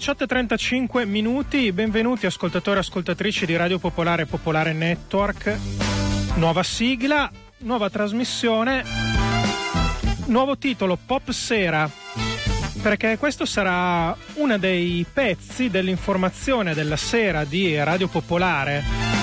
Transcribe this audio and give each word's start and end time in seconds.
Sono 0.00 0.16
le 0.16 0.38
18.35 0.44 1.06
minuti, 1.06 1.70
benvenuti 1.70 2.26
ascoltatori 2.26 2.78
e 2.78 2.80
ascoltatrici 2.80 3.46
di 3.46 3.54
Radio 3.54 3.78
Popolare 3.78 4.26
Popolare 4.26 4.72
Network. 4.72 5.56
Nuova 6.34 6.64
sigla, 6.64 7.30
nuova 7.58 7.90
trasmissione, 7.90 8.82
nuovo 10.26 10.58
titolo 10.58 10.98
Pop 11.04 11.30
Sera, 11.30 11.88
perché 12.82 13.18
questo 13.18 13.44
sarà 13.44 14.16
uno 14.34 14.58
dei 14.58 15.06
pezzi 15.10 15.70
dell'informazione 15.70 16.74
della 16.74 16.96
sera 16.96 17.44
di 17.44 17.76
Radio 17.82 18.08
Popolare 18.08 19.13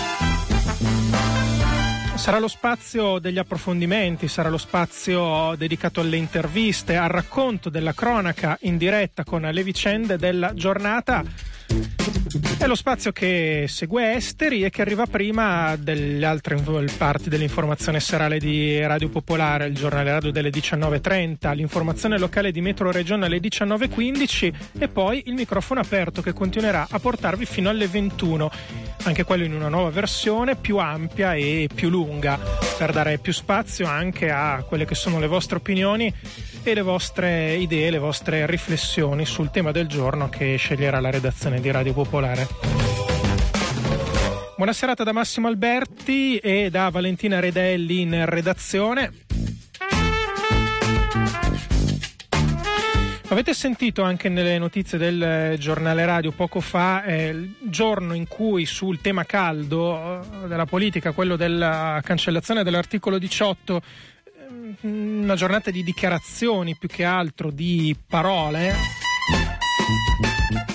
Sarà 2.22 2.38
lo 2.38 2.48
spazio 2.48 3.18
degli 3.18 3.40
approfondimenti, 3.40 4.28
sarà 4.28 4.48
lo 4.48 4.60
spazio 4.60 5.56
dedicato 5.58 6.02
alle 6.02 6.18
interviste, 6.18 6.96
al 6.96 7.10
racconto 7.10 7.72
della 7.72 7.94
cronaca 7.94 8.60
in 8.62 8.78
diretta 8.78 9.24
con 9.24 9.42
le 9.42 9.64
vicende 9.64 10.18
della 10.18 10.54
giornata. 10.54 11.24
È 12.60 12.68
lo 12.68 12.76
spazio 12.76 13.12
che 13.12 13.66
segue 13.68 14.14
Esteri 14.14 14.64
e 14.64 14.70
che 14.70 14.84
arriva 14.84 15.08
prima 15.08 15.76
delle 15.78 16.24
altre 16.24 16.62
parti 16.96 17.28
dell'informazione 17.28 18.00
serale 18.00 18.38
di 18.38 18.80
Radio 18.86 19.10
Popolare, 19.10 19.66
il 19.66 19.74
giornale 19.74 20.12
radio 20.12 20.32
delle 20.32 20.52
19.30, 20.52 21.56
l'informazione 21.56 22.20
locale 22.20 22.52
di 22.52 22.62
Metro 22.62 22.91
Regione 22.91 23.26
alle 23.26 23.40
19.15 23.40 24.54
e 24.78 24.88
poi 24.90 25.24
il 25.26 25.34
microfono 25.34 25.80
aperto 25.80 26.22
che 26.22 26.34
continuerà 26.34 26.85
a 26.88 27.00
portarvi 27.00 27.46
fino 27.46 27.70
alle 27.70 27.88
21, 27.88 28.52
anche 29.04 29.24
quello 29.24 29.44
in 29.44 29.54
una 29.54 29.70
nuova 29.70 29.90
versione 29.90 30.55
più 30.55 30.77
ampia 30.77 31.34
e 31.34 31.70
più 31.74 31.90
lunga, 31.90 32.40
per 32.77 32.91
dare 32.91 33.18
più 33.18 33.34
spazio 33.34 33.88
anche 33.88 34.30
a 34.30 34.63
quelle 34.68 34.85
che 34.85 34.96
sono 34.96 35.20
le 35.20 35.27
vostre 35.27 35.57
opinioni 35.57 36.13
e 36.63 36.74
le 36.74 36.82
vostre 36.82 37.55
idee, 37.55 37.90
le 37.90 37.98
vostre 37.98 38.46
riflessioni 38.46 39.26
sul 39.26 39.49
tema 39.49 39.72
del 39.72 39.88
giorno 39.88 40.29
che 40.29 40.55
sceglierà 40.55 40.99
la 40.99 41.10
redazione 41.10 41.60
di 41.60 41.72
Radio 41.72 41.94
Popolare. 41.94 42.48
Buona 44.55 44.74
serata 44.74 45.04
da 45.04 45.12
Massimo 45.12 45.48
Alberti 45.48 46.38
e 46.38 46.70
da 46.70 46.90
Valentina 46.90 47.40
Redelli 47.40 48.02
in 48.02 48.26
redazione. 48.26 49.30
Avete 53.32 53.54
sentito 53.54 54.01
anche 54.04 54.27
nelle 54.27 54.57
notizie 54.57 54.98
del 54.98 55.57
giornale 55.57 56.04
radio 56.04 56.32
poco 56.32 56.60
fa 56.60 57.05
eh, 57.05 57.29
il 57.29 57.55
giorno 57.62 58.13
in 58.13 58.27
cui 58.27 58.65
sul 58.65 58.99
tema 58.99 59.23
caldo 59.23 60.20
eh, 60.43 60.48
della 60.49 60.65
politica, 60.65 61.13
quello 61.13 61.38
della 61.38 62.01
cancellazione 62.04 62.62
dell'articolo 62.62 63.18
18, 63.18 63.82
una 64.81 65.35
giornata 65.35 65.72
di 65.72 65.81
dichiarazioni 65.81 66.75
più 66.75 66.90
che 66.90 67.06
altro 67.06 67.51
di 67.51 67.96
parole, 68.06 68.73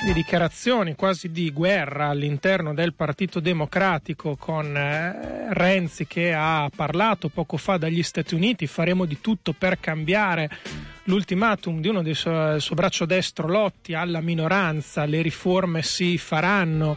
di 0.06 0.12
dichiarazioni 0.12 0.94
quasi 0.94 1.32
di 1.32 1.50
guerra 1.50 2.06
all'interno 2.06 2.72
del 2.72 2.94
Partito 2.94 3.40
Democratico 3.40 4.36
con 4.36 4.76
eh, 4.76 5.52
Renzi 5.52 6.06
che 6.06 6.32
ha 6.32 6.70
parlato 6.74 7.28
poco 7.28 7.56
fa 7.56 7.76
dagli 7.76 8.04
Stati 8.04 8.36
Uniti, 8.36 8.68
faremo 8.68 9.04
di 9.04 9.20
tutto 9.20 9.52
per 9.52 9.80
cambiare 9.80 10.48
l'ultimatum 11.04 11.80
di 11.80 11.88
uno 11.88 12.02
del 12.02 12.14
suo, 12.14 12.56
suo 12.60 12.76
braccio 12.76 13.04
destro 13.04 13.48
Lotti 13.48 13.94
alla 13.94 14.20
minoranza, 14.20 15.04
le 15.06 15.22
riforme 15.22 15.82
si 15.82 16.18
faranno. 16.18 16.96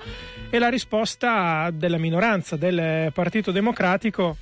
E 0.51 0.59
la 0.59 0.69
risposta 0.69 1.71
della 1.71 1.97
minoranza 1.97 2.57
del 2.57 3.11
Partito 3.11 3.49
Democratico 3.51 4.37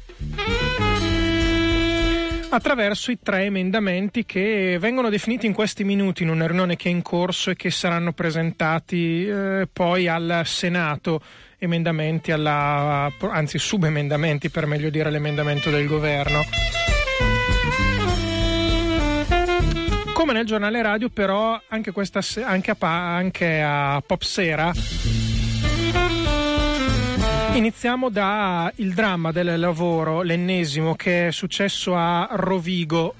attraverso 2.49 3.11
i 3.11 3.19
tre 3.21 3.43
emendamenti 3.43 4.25
che 4.25 4.77
vengono 4.79 5.09
definiti 5.09 5.45
in 5.45 5.53
questi 5.53 5.83
minuti 5.83 6.23
in 6.23 6.29
una 6.29 6.47
riunione 6.47 6.75
che 6.75 6.89
è 6.89 6.91
in 6.91 7.01
corso 7.01 7.51
e 7.51 7.55
che 7.55 7.69
saranno 7.71 8.13
presentati 8.13 9.27
eh, 9.27 9.67
poi 9.71 10.07
al 10.07 10.41
Senato 10.45 11.21
emendamenti 11.57 12.31
alla, 12.31 13.11
anzi 13.19 13.57
subemendamenti 13.57 14.49
per 14.49 14.65
meglio 14.65 14.89
dire 14.89 15.09
l'emendamento 15.09 15.69
del 15.69 15.87
governo. 15.87 16.45
Come 20.13 20.33
nel 20.33 20.45
giornale 20.45 20.81
radio 20.81 21.09
però 21.09 21.59
anche, 21.67 21.91
questa, 21.91 22.21
anche, 22.43 22.71
a, 22.71 23.15
anche 23.15 23.61
a 23.61 24.01
Pop 24.05 24.21
Sera 24.21 24.71
Iniziamo 27.57 28.09
dal 28.09 28.71
dramma 28.75 29.31
del 29.31 29.59
lavoro, 29.59 30.21
l'ennesimo 30.21 30.93
che 30.93 31.29
è 31.29 31.31
successo 31.31 31.95
a 31.95 32.27
Rovigo, 32.29 33.15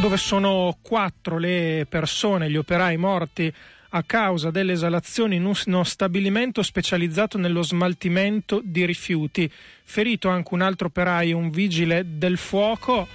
dove 0.00 0.16
sono 0.16 0.76
quattro 0.82 1.38
le 1.38 1.86
persone, 1.88 2.50
gli 2.50 2.56
operai 2.56 2.96
morti 2.96 3.54
a 3.90 4.02
causa 4.02 4.50
delle 4.50 4.72
esalazioni 4.72 5.36
in 5.36 5.44
uno 5.44 5.84
stabilimento 5.84 6.64
specializzato 6.64 7.38
nello 7.38 7.62
smaltimento 7.62 8.60
di 8.60 8.84
rifiuti. 8.84 9.48
Ferito 9.84 10.28
anche 10.28 10.54
un 10.54 10.62
altro 10.62 10.88
operaio, 10.88 11.36
un 11.36 11.50
vigile 11.50 12.04
del 12.18 12.36
fuoco. 12.36 13.06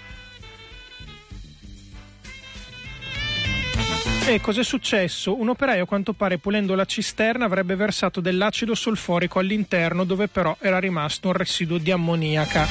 E 4.24 4.40
cos'è 4.40 4.64
successo? 4.64 5.38
Un 5.38 5.50
operaio, 5.50 5.84
a 5.84 5.88
quanto 5.88 6.14
pare, 6.14 6.38
pulendo 6.38 6.76
la 6.76 6.86
cisterna, 6.86 7.46
avrebbe 7.46 7.76
versato 7.76 8.22
dell'acido 8.22 8.76
solforico 8.76 9.40
all'interno, 9.40 10.04
dove 10.04 10.28
però 10.28 10.56
era 10.62 10.80
rimasto 10.80 11.28
un 11.28 11.34
residuo 11.34 11.80
di 11.80 11.92
ammoniaca. 11.92 12.68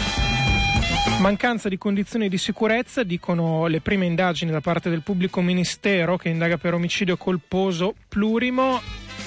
Mancanza 1.18 1.68
di 1.68 1.76
condizioni 1.76 2.28
di 2.28 2.38
sicurezza, 2.38 3.02
dicono 3.02 3.66
le 3.66 3.80
prime 3.80 4.06
indagini 4.06 4.52
da 4.52 4.60
parte 4.60 4.88
del 4.88 5.02
pubblico 5.02 5.42
ministero 5.42 6.16
che 6.16 6.30
indaga 6.30 6.56
per 6.56 6.72
omicidio 6.72 7.16
colposo 7.16 7.94
plurimo 8.08 8.80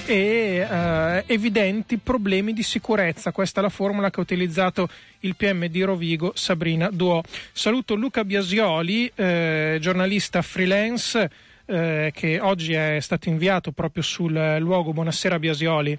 e 0.05 0.65
eh, 0.67 1.23
evidenti 1.27 1.97
problemi 1.97 2.53
di 2.53 2.63
sicurezza. 2.63 3.31
Questa 3.31 3.59
è 3.59 3.63
la 3.63 3.69
formula 3.69 4.09
che 4.09 4.19
ha 4.19 4.23
utilizzato 4.23 4.87
il 5.19 5.35
PM 5.35 5.67
di 5.67 5.83
Rovigo, 5.83 6.31
Sabrina 6.35 6.89
Duò. 6.89 7.21
Saluto 7.51 7.95
Luca 7.95 8.23
Biasioli, 8.23 9.11
eh, 9.13 9.77
giornalista 9.79 10.41
freelance 10.41 11.51
eh, 11.65 12.11
che 12.13 12.39
oggi 12.39 12.73
è 12.73 12.99
stato 12.99 13.29
inviato 13.29 13.71
proprio 13.71 14.03
sul 14.03 14.57
luogo. 14.59 14.93
Buonasera 14.93 15.39
Biasioli. 15.39 15.97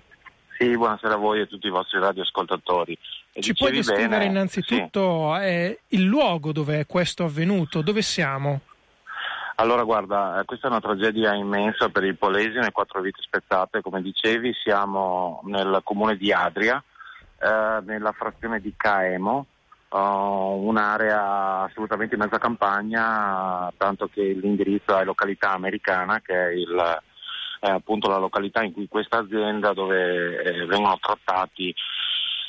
Sì, 0.58 0.76
buonasera 0.76 1.14
a 1.14 1.16
voi 1.16 1.40
e 1.40 1.42
a 1.42 1.46
tutti 1.46 1.66
i 1.66 1.70
vostri 1.70 1.98
radioascoltatori. 1.98 2.96
E 3.32 3.40
Ci 3.40 3.54
puoi 3.54 3.72
descrivere 3.72 4.08
bene, 4.08 4.24
innanzitutto 4.26 5.34
sì. 5.36 5.42
eh, 5.42 5.80
il 5.88 6.02
luogo 6.04 6.52
dove 6.52 6.86
questo 6.86 7.24
è 7.24 7.26
avvenuto? 7.26 7.82
Dove 7.82 8.02
siamo? 8.02 8.60
Allora 9.56 9.84
guarda, 9.84 10.42
questa 10.44 10.66
è 10.66 10.70
una 10.70 10.80
tragedia 10.80 11.34
immensa 11.34 11.88
per 11.88 12.04
il 12.04 12.16
Polesine, 12.16 12.72
quattro 12.72 13.00
vite 13.00 13.20
spezzate, 13.22 13.82
come 13.82 14.02
dicevi, 14.02 14.52
siamo 14.52 15.40
nel 15.44 15.80
comune 15.84 16.16
di 16.16 16.32
Adria, 16.32 16.82
eh, 17.38 17.80
nella 17.84 18.12
frazione 18.12 18.60
di 18.60 18.74
Caemo, 18.76 19.46
uh, 19.94 20.66
un'area 20.66 21.62
assolutamente 21.62 22.14
in 22.14 22.20
mezza 22.20 22.38
campagna, 22.38 23.72
tanto 23.76 24.08
che 24.12 24.22
l'indirizzo 24.22 24.98
è 24.98 25.04
località 25.04 25.52
americana, 25.52 26.20
che 26.20 26.34
è, 26.34 26.50
il, 26.50 27.00
è 27.60 27.70
appunto 27.70 28.08
la 28.08 28.18
località 28.18 28.62
in 28.62 28.72
cui 28.72 28.88
questa 28.88 29.18
azienda 29.18 29.72
dove 29.72 30.42
eh, 30.42 30.66
vengono 30.66 30.98
trattati 31.00 31.74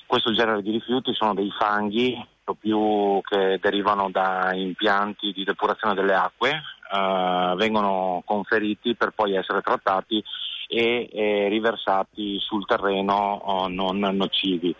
questo 0.07 0.33
genere 0.33 0.61
di 0.61 0.71
rifiuti 0.71 1.13
sono 1.13 1.33
dei 1.33 1.51
fanghi 1.57 2.15
più 2.59 3.19
che 3.23 3.57
derivano 3.59 4.09
da 4.11 4.51
impianti 4.53 5.31
di 5.31 5.43
depurazione 5.43 5.95
delle 5.95 6.13
acque, 6.13 6.61
uh, 6.91 7.55
vengono 7.55 8.21
conferiti 8.23 8.95
per 8.95 9.11
poi 9.15 9.35
essere 9.35 9.61
trattati 9.61 10.23
e, 10.67 11.09
e 11.11 11.47
riversati 11.49 12.39
sul 12.39 12.65
terreno 12.65 13.41
uh, 13.43 13.67
non 13.67 13.99
nocivi. 13.99 14.75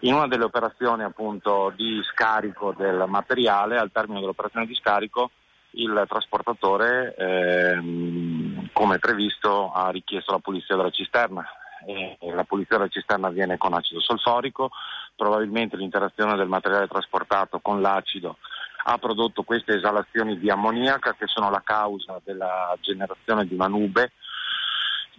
In 0.00 0.14
una 0.14 0.26
delle 0.26 0.44
operazioni 0.44 1.02
appunto 1.02 1.72
di 1.76 2.00
scarico 2.04 2.74
del 2.76 3.04
materiale, 3.06 3.78
al 3.78 3.90
termine 3.92 4.20
dell'operazione 4.20 4.66
di 4.66 4.74
scarico, 4.74 5.30
il 5.72 6.04
trasportatore, 6.08 7.14
ehm, 7.16 8.70
come 8.72 8.98
previsto, 8.98 9.72
ha 9.72 9.90
richiesto 9.90 10.32
la 10.32 10.38
pulizia 10.38 10.74
della 10.74 10.90
cisterna. 10.90 11.44
E 11.86 12.16
la 12.20 12.44
pulizia 12.44 12.76
della 12.76 12.88
cisterna 12.88 13.28
avviene 13.28 13.56
con 13.56 13.72
acido 13.72 14.00
solforico, 14.00 14.70
probabilmente 15.16 15.76
l'interazione 15.76 16.36
del 16.36 16.48
materiale 16.48 16.86
trasportato 16.86 17.60
con 17.60 17.80
l'acido 17.80 18.36
ha 18.84 18.98
prodotto 18.98 19.42
queste 19.42 19.76
esalazioni 19.76 20.38
di 20.38 20.50
ammoniaca 20.50 21.14
che 21.18 21.26
sono 21.26 21.50
la 21.50 21.60
causa 21.62 22.20
della 22.24 22.74
generazione 22.80 23.46
di 23.46 23.54
una 23.54 23.66
nube 23.66 24.12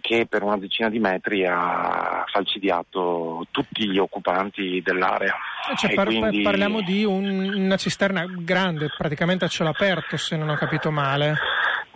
che 0.02 0.26
per 0.28 0.42
una 0.42 0.58
decina 0.58 0.90
di 0.90 0.98
metri 0.98 1.46
ha 1.46 2.24
falcidiato 2.30 3.46
tutti 3.50 3.88
gli 3.88 3.96
occupanti 3.96 4.82
dell'area. 4.84 5.34
Cioè, 5.76 5.94
par- 5.94 6.08
quindi... 6.08 6.42
Parliamo 6.42 6.82
di 6.82 7.04
un, 7.04 7.54
una 7.54 7.76
cisterna 7.76 8.26
grande, 8.26 8.90
praticamente 8.98 9.46
a 9.46 9.48
cielo 9.48 9.70
aperto, 9.70 10.18
se 10.18 10.36
non 10.36 10.50
ho 10.50 10.56
capito 10.56 10.90
male. 10.90 11.36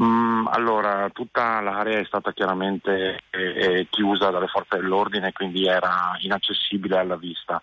Mm, 0.00 0.46
allora, 0.48 1.10
tutta 1.12 1.60
l'area 1.60 1.98
è 1.98 2.04
stata 2.04 2.32
chiaramente 2.32 3.22
eh, 3.30 3.86
chiusa 3.90 4.30
dalle 4.30 4.46
forze 4.46 4.76
dell'ordine, 4.76 5.32
quindi 5.32 5.66
era 5.66 6.16
inaccessibile 6.20 6.98
alla 6.98 7.16
vista. 7.16 7.60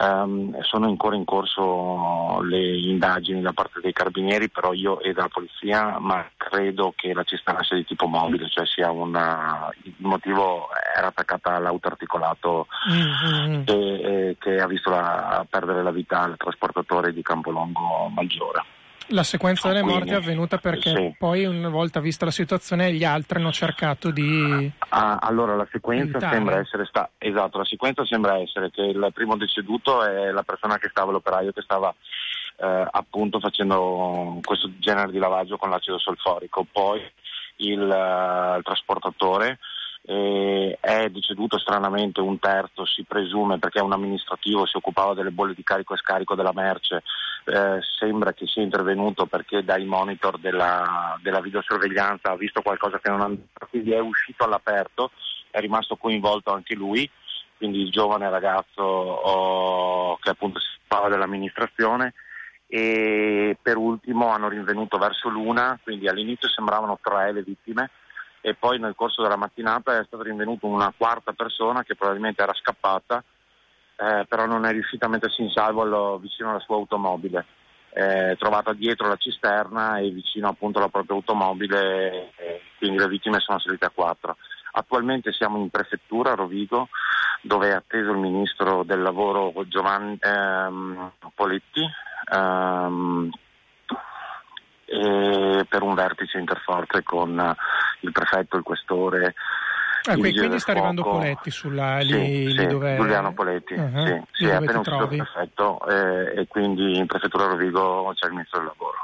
Um, 0.00 0.60
sono 0.60 0.86
ancora 0.86 1.16
in 1.16 1.24
corso 1.24 2.40
le 2.42 2.78
indagini 2.78 3.40
da 3.40 3.52
parte 3.52 3.80
dei 3.80 3.92
carabinieri, 3.92 4.48
però 4.48 4.72
io 4.72 5.00
e 5.00 5.12
della 5.12 5.28
polizia, 5.28 5.98
ma 5.98 6.24
credo 6.36 6.92
che 6.94 7.12
la 7.12 7.24
cisterna 7.24 7.64
sia 7.64 7.76
di 7.76 7.84
tipo 7.84 8.06
mobile, 8.06 8.48
cioè 8.48 8.64
sia 8.64 8.92
una, 8.92 9.68
il 9.82 9.94
motivo 9.98 10.68
era 10.96 11.08
attaccata 11.08 11.54
all'auto 11.54 11.88
articolato 11.88 12.68
mm-hmm. 12.92 13.64
che, 13.64 14.36
che, 14.38 14.60
ha 14.60 14.66
visto 14.68 14.90
la, 14.90 15.44
perdere 15.50 15.82
la 15.82 15.90
vita 15.90 16.20
al 16.20 16.36
trasportatore 16.36 17.12
di 17.12 17.22
Campolongo 17.22 18.08
Maggiore. 18.14 18.62
La 19.10 19.22
sequenza 19.22 19.68
delle 19.68 19.82
morti 19.82 20.10
è 20.10 20.16
avvenuta 20.16 20.58
perché 20.58 20.94
sì. 20.94 21.14
poi 21.18 21.44
una 21.46 21.70
volta 21.70 22.00
vista 22.00 22.26
la 22.26 22.30
situazione 22.30 22.92
gli 22.92 23.04
altri 23.04 23.38
hanno 23.38 23.52
cercato 23.52 24.10
di... 24.10 24.70
Ah, 24.90 25.18
allora 25.20 25.54
la 25.54 25.66
sequenza 25.70 26.18
evitare. 26.18 26.34
sembra 26.34 26.58
essere 26.58 26.84
sta... 26.84 27.10
esatto, 27.16 27.58
la 27.58 27.64
sequenza 27.64 28.04
sembra 28.04 28.38
essere 28.38 28.70
che 28.70 28.82
il 28.82 29.10
primo 29.14 29.36
deceduto 29.36 30.04
è 30.04 30.30
la 30.30 30.42
persona 30.42 30.76
che 30.78 30.88
stava, 30.90 31.12
l'operaio 31.12 31.52
che 31.52 31.62
stava 31.62 31.94
eh, 32.58 32.88
appunto 32.90 33.40
facendo 33.40 34.40
questo 34.44 34.70
genere 34.78 35.10
di 35.10 35.18
lavaggio 35.18 35.56
con 35.56 35.70
l'acido 35.70 35.98
solforico, 35.98 36.66
poi 36.70 37.00
il, 37.56 37.80
uh, 37.80 38.56
il 38.56 38.62
trasportatore 38.62 39.58
eh, 40.02 40.78
è 40.80 41.08
deceduto 41.10 41.58
stranamente 41.58 42.20
un 42.20 42.38
terzo, 42.38 42.86
si 42.86 43.04
presume, 43.04 43.58
perché 43.58 43.80
un 43.80 43.92
amministrativo 43.92 44.66
si 44.66 44.76
occupava 44.76 45.14
delle 45.14 45.30
bolle 45.30 45.54
di 45.54 45.62
carico 45.62 45.94
e 45.94 45.98
scarico 45.98 46.34
della 46.34 46.52
merce, 46.54 47.02
eh, 47.48 47.80
sembra 47.98 48.32
che 48.32 48.46
sia 48.46 48.62
intervenuto 48.62 49.26
perché 49.26 49.64
dai 49.64 49.84
monitor 49.84 50.38
della, 50.38 51.18
della 51.22 51.40
videosorveglianza 51.40 52.30
ha 52.30 52.36
visto 52.36 52.62
qualcosa 52.62 52.98
che 53.00 53.10
non 53.10 53.20
andava, 53.20 53.66
quindi 53.70 53.92
è 53.92 54.00
uscito 54.00 54.44
all'aperto, 54.44 55.10
è 55.50 55.58
rimasto 55.60 55.96
coinvolto 55.96 56.52
anche 56.52 56.74
lui, 56.74 57.08
quindi 57.56 57.80
il 57.80 57.90
giovane 57.90 58.30
ragazzo 58.30 58.82
oh, 58.82 60.16
che 60.18 60.30
appunto 60.30 60.60
si 60.60 60.68
occupava 60.78 61.08
dell'amministrazione. 61.08 62.14
E 62.70 63.56
per 63.62 63.78
ultimo 63.78 64.28
hanno 64.28 64.50
rinvenuto 64.50 64.98
verso 64.98 65.30
l'una, 65.30 65.78
quindi 65.82 66.06
all'inizio 66.06 66.48
sembravano 66.48 66.98
tre 67.02 67.32
le 67.32 67.42
vittime, 67.42 67.90
e 68.42 68.54
poi 68.54 68.78
nel 68.78 68.94
corso 68.94 69.22
della 69.22 69.36
mattinata 69.36 69.98
è 69.98 70.04
stata 70.04 70.22
rinvenuta 70.22 70.66
una 70.66 70.92
quarta 70.94 71.32
persona 71.32 71.82
che 71.82 71.94
probabilmente 71.96 72.42
era 72.42 72.52
scappata, 72.52 73.24
eh, 74.00 74.26
però 74.28 74.46
non 74.46 74.64
è 74.64 74.70
riuscita 74.70 75.06
a 75.06 75.08
mettersi 75.08 75.42
in 75.42 75.50
salvo 75.50 75.82
allo, 75.82 76.18
vicino 76.18 76.50
alla 76.50 76.60
sua 76.60 76.76
automobile. 76.76 77.44
È 77.90 78.36
trovata 78.38 78.72
dietro 78.72 79.08
la 79.08 79.16
cisterna 79.16 79.98
e 79.98 80.10
vicino 80.10 80.48
appunto 80.48 80.78
alla 80.78 80.88
propria 80.88 81.16
automobile, 81.16 82.30
eh, 82.36 82.62
quindi 82.78 82.98
le 82.98 83.08
vittime 83.08 83.40
sono 83.40 83.58
salite 83.58 83.86
a 83.86 83.92
quattro. 83.92 84.36
Attualmente 84.72 85.32
siamo 85.32 85.58
in 85.58 85.70
prefettura 85.70 86.32
a 86.32 86.34
Rovigo 86.36 86.88
dove 87.42 87.70
è 87.70 87.72
atteso 87.72 88.12
il 88.12 88.18
ministro 88.18 88.84
del 88.84 89.02
lavoro 89.02 89.52
Giovanni 89.66 90.16
ehm, 90.20 91.12
Poletti 91.34 91.84
ehm, 92.32 93.30
per 95.68 95.82
un 95.82 95.94
vertice 95.94 96.38
interforze 96.38 97.02
con 97.02 97.56
il 98.00 98.12
prefetto, 98.12 98.56
il 98.56 98.62
questore. 98.62 99.34
Ah, 100.08 100.16
quindi 100.16 100.58
sta 100.58 100.72
arrivando 100.72 101.02
Poletti 101.02 101.50
sulla, 101.50 101.98
lì, 101.98 102.12
sì, 102.12 102.46
lì 102.54 102.58
sì, 102.58 102.66
dove... 102.66 102.96
Giuliano 102.96 103.34
Poletti, 103.34 103.74
uh-huh. 103.74 104.06
sì, 104.06 104.22
sì 104.32 104.44
è 104.46 104.54
appena 104.54 104.78
uscito 104.78 105.02
il 105.02 105.08
prefetto 105.08 105.86
eh, 105.86 106.40
e 106.40 106.46
quindi 106.46 106.96
in 106.96 107.06
prefettura 107.06 107.46
Rovigo 107.46 108.10
c'è 108.14 108.26
il 108.26 108.32
ministro 108.32 108.58
del 108.58 108.68
lavoro. 108.68 108.96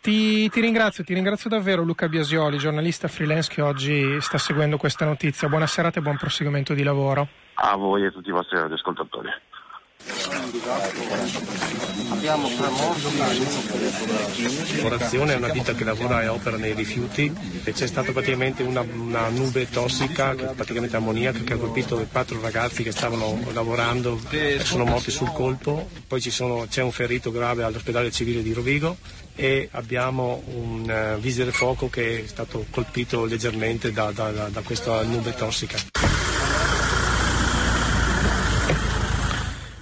Ti, 0.00 0.48
ti, 0.48 0.60
ringrazio, 0.62 1.04
ti 1.04 1.12
ringrazio 1.12 1.50
davvero 1.50 1.82
Luca 1.82 2.08
Biasioli, 2.08 2.56
giornalista 2.56 3.06
freelance 3.06 3.52
che 3.52 3.60
oggi 3.60 4.18
sta 4.22 4.38
seguendo 4.38 4.78
questa 4.78 5.04
notizia. 5.04 5.48
Buona 5.48 5.66
serata 5.66 5.98
e 5.98 6.02
buon 6.02 6.16
proseguimento 6.16 6.72
di 6.72 6.82
lavoro. 6.82 7.28
A 7.54 7.76
voi 7.76 8.04
e 8.04 8.06
a 8.06 8.10
tutti 8.10 8.30
i 8.30 8.32
vostri 8.32 8.56
radioascoltatori. 8.56 9.28
Abbiamo 12.10 12.48
Lavorazione 14.76 15.34
è 15.34 15.36
una 15.36 15.48
ditta 15.48 15.74
che 15.74 15.84
lavora 15.84 16.22
e 16.22 16.28
opera 16.28 16.56
nei 16.56 16.74
rifiuti 16.74 17.32
e 17.64 17.72
c'è 17.72 17.86
stata 17.86 18.12
praticamente 18.12 18.62
una, 18.62 18.80
una 18.80 19.28
nube 19.28 19.68
tossica, 19.68 20.34
praticamente 20.34 20.96
ammoniaca, 20.96 21.40
che 21.40 21.52
ha 21.52 21.56
colpito 21.56 22.06
quattro 22.10 22.40
ragazzi 22.40 22.82
che 22.82 22.92
stavano 22.92 23.40
lavorando 23.52 24.20
e 24.30 24.60
sono 24.62 24.84
morti 24.84 25.10
sul 25.10 25.32
colpo. 25.32 25.88
Poi 26.06 26.20
sono, 26.20 26.66
c'è 26.68 26.82
un 26.82 26.92
ferito 26.92 27.30
grave 27.30 27.62
all'ospedale 27.62 28.10
civile 28.10 28.42
di 28.42 28.52
Rovigo 28.52 28.96
e 29.34 29.68
abbiamo 29.72 30.42
un 30.46 31.14
uh, 31.16 31.20
vigile 31.20 31.52
fuoco 31.52 31.88
che 31.88 32.24
è 32.24 32.26
stato 32.26 32.66
colpito 32.70 33.24
leggermente 33.24 33.92
da, 33.92 34.10
da, 34.12 34.30
da, 34.30 34.48
da 34.48 34.60
questa 34.62 35.02
nube 35.02 35.34
tossica. 35.34 35.78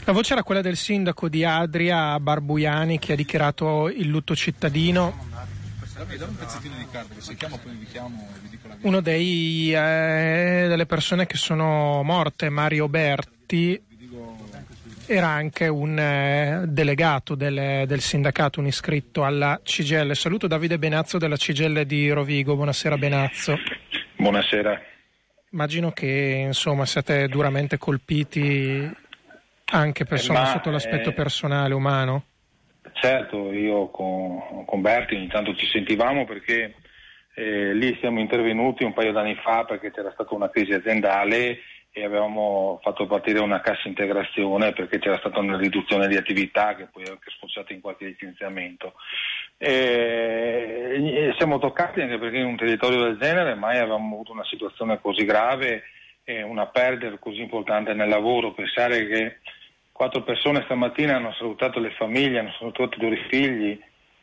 La 0.09 0.15
voce 0.15 0.33
era 0.33 0.43
quella 0.43 0.63
del 0.63 0.79
sindaco 0.79 1.29
di 1.29 1.45
Adria, 1.45 2.19
Barbuiani, 2.19 2.99
che 2.99 3.13
ha 3.13 3.15
dichiarato 3.15 3.91
il 3.91 4.09
lutto 4.09 4.35
cittadino. 4.35 5.15
Uno 8.81 9.01
dei, 9.03 9.71
eh, 9.71 10.65
delle 10.67 10.87
persone 10.87 11.27
che 11.27 11.37
sono 11.37 12.03
morte, 12.05 12.49
Mario 12.49 12.89
Berti, 12.89 13.79
era 15.05 15.27
anche 15.27 15.69
un 15.69 15.99
eh, 15.99 16.63
delegato 16.67 17.35
del, 17.35 17.85
del, 17.87 18.01
sindacato, 18.01 18.61
un 18.61 18.67
iscritto 18.67 19.25
alla 19.25 19.61
CGL. 19.63 20.15
Saluto 20.15 20.47
Davide 20.47 20.79
Benazzo 20.79 21.19
della 21.19 21.37
CGL 21.37 21.85
di 21.85 22.11
Rovigo. 22.11 22.55
Buonasera 22.57 22.97
Benazzo. 22.97 23.59
Buonasera. 24.17 24.81
Immagino 25.51 25.91
che 25.91 26.45
insomma 26.47 26.87
siate 26.87 27.29
duramente 27.29 27.77
colpiti 27.77 29.07
anche 29.71 30.05
persone 30.05 30.39
Ma, 30.39 30.47
sotto 30.47 30.71
l'aspetto 30.71 31.11
eh, 31.11 31.13
personale, 31.13 31.75
umano? 31.75 32.25
Certo, 32.93 33.53
io 33.53 33.89
con, 33.89 34.65
con 34.65 34.81
Berti 34.81 35.15
ogni 35.15 35.29
tanto 35.29 35.55
ci 35.55 35.67
sentivamo 35.67 36.25
perché 36.25 36.75
eh, 37.35 37.75
lì 37.75 37.97
siamo 38.01 38.21
intervenuti 38.21 38.85
un 38.85 38.93
paio 38.93 39.13
d'anni 39.13 39.37
fa 39.37 39.65
perché 39.65 39.93
c'era 39.93 40.11
stata 40.13 40.35
una 40.35 40.51
crisi 40.51 40.73
aziendale 40.73 41.61
e 41.93 42.05
avevamo 42.05 42.79
fatto 42.83 43.07
partire 43.07 43.41
una 43.41 43.61
cassa 43.61 43.89
integrazione 43.89 44.73
perché 44.73 44.99
c'era 44.99 45.19
stata 45.19 45.39
una 45.41 45.57
riduzione 45.57 46.07
di 46.07 46.17
attività 46.17 46.75
che 46.75 46.89
poi 46.91 47.05
è 47.05 47.11
anche 47.11 47.31
sfociata 47.31 47.73
in 47.73 47.81
qualche 47.81 48.07
licenziamento. 48.07 48.95
E, 49.57 51.01
e 51.03 51.35
siamo 51.37 51.59
toccati 51.59 52.01
anche 52.01 52.19
perché 52.19 52.39
in 52.39 52.47
un 52.47 52.57
territorio 52.57 53.03
del 53.03 53.19
genere 53.19 53.55
mai 53.55 53.79
avevamo 53.79 54.15
avuto 54.15 54.33
una 54.33 54.45
situazione 54.45 55.01
così 55.01 55.25
grave 55.25 55.85
e 56.25 56.43
una 56.43 56.67
perdita 56.67 57.17
così 57.19 57.41
importante 57.41 57.95
nel 57.95 58.09
lavoro. 58.09 58.53
Pensare 58.53 59.07
che 59.07 59.39
quattro 59.99 60.23
persone 60.23 60.63
stamattina 60.63 61.17
hanno 61.17 61.33
salutato 61.33 61.81
le 61.81 61.91
famiglie, 61.91 62.39
hanno 62.39 62.55
salutato 62.57 62.97
i 62.97 63.03
loro 63.03 63.17
figli, 63.29 63.77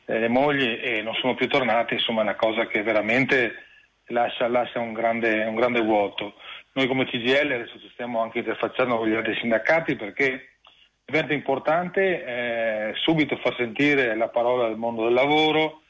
eh, 0.06 0.20
le 0.20 0.30
mogli 0.30 0.80
e 0.82 1.02
non 1.02 1.14
sono 1.16 1.36
più 1.36 1.50
tornati, 1.50 1.96
insomma 1.96 2.22
è 2.22 2.24
una 2.24 2.36
cosa 2.36 2.66
che 2.66 2.82
veramente 2.82 3.66
lascia, 4.06 4.48
lascia 4.48 4.80
un, 4.80 4.94
grande, 4.94 5.44
un, 5.44 5.54
grande, 5.54 5.82
vuoto. 5.82 6.36
Noi 6.76 6.88
come 6.88 7.06
CGL 7.08 7.52
adesso 7.52 7.78
ci 7.82 7.90
stiamo 7.92 8.22
anche 8.22 8.38
interfacciando 8.38 8.96
con 8.96 9.10
gli 9.10 9.16
altri 9.16 9.36
sindacati 9.36 9.98
perché 9.98 10.60
diventa 11.04 11.34
importante 11.34 12.24
eh, 12.24 12.94
subito 12.96 13.36
far 13.36 13.58
sentire 13.58 14.16
la 14.16 14.30
parola 14.30 14.70
del 14.70 14.78
mondo 14.78 15.04
del 15.04 15.14
lavoro 15.14 15.82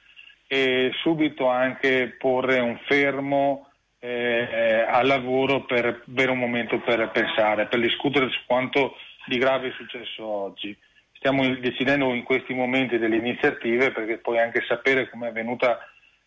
e 0.48 0.90
subito 1.04 1.46
anche 1.46 2.16
porre 2.18 2.60
un 2.60 2.80
fermo 2.88 3.70
eh, 4.00 4.84
al 4.90 5.06
lavoro 5.06 5.64
per 5.66 6.02
avere 6.08 6.32
un 6.32 6.40
momento 6.40 6.80
per 6.80 7.08
pensare, 7.12 7.68
per 7.68 7.80
discutere 7.80 8.30
su 8.30 8.40
quanto 8.48 8.96
di 9.28 9.38
grave 9.38 9.72
successo 9.72 10.26
oggi. 10.26 10.76
Stiamo 11.14 11.48
decidendo 11.56 12.14
in 12.14 12.24
questi 12.24 12.54
momenti 12.54 12.98
delle 12.98 13.16
iniziative 13.16 13.92
perché 13.92 14.18
poi 14.18 14.40
anche 14.40 14.64
sapere 14.68 15.10
come 15.10 15.30
è 15.30 15.32
venuta 15.32 15.80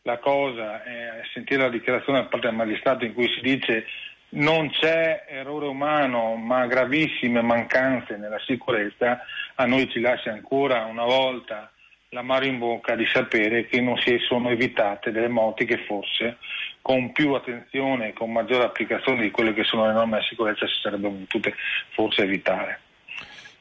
la 0.03 0.19
cosa 0.19 0.83
e 0.85 1.23
sentire 1.33 1.63
la 1.63 1.69
dichiarazione 1.69 2.21
da 2.21 2.27
parte 2.27 2.47
del 2.49 2.57
magistrato 2.57 3.05
in 3.05 3.13
cui 3.13 3.29
si 3.29 3.41
dice 3.41 3.87
non 4.31 4.71
c'è 4.71 5.25
errore 5.29 5.67
umano 5.67 6.35
ma 6.35 6.67
gravissime 6.67 7.41
mancanze 7.43 8.17
nella 8.17 8.39
sicurezza, 8.41 9.21
a 9.55 9.67
noi 9.67 9.89
ci 9.89 10.01
lascia 10.01 10.33
ancora 10.33 10.85
una 10.85 11.05
volta 11.05 11.71
l'amaro 12.11 12.45
in 12.45 12.59
bocca 12.59 12.95
di 12.95 13.07
sapere 13.07 13.67
che 13.67 13.81
non 13.81 13.97
si 13.99 14.19
sono 14.19 14.51
evitate 14.51 15.11
delle 15.11 15.29
morti 15.29 15.65
che 15.65 15.79
forse 15.87 16.39
con 16.81 17.13
più 17.13 17.33
attenzione 17.33 18.09
e 18.09 18.13
con 18.15 18.33
maggiore 18.33 18.65
applicazione 18.65 19.23
di 19.23 19.31
quelle 19.31 19.53
che 19.53 19.65
sono 19.65 19.87
le 19.87 19.93
norme 19.93 20.21
di 20.21 20.27
sicurezza 20.27 20.67
si 20.67 20.81
sarebbero 20.81 21.13
potute 21.13 21.55
forse 21.91 22.23
evitare. 22.23 22.81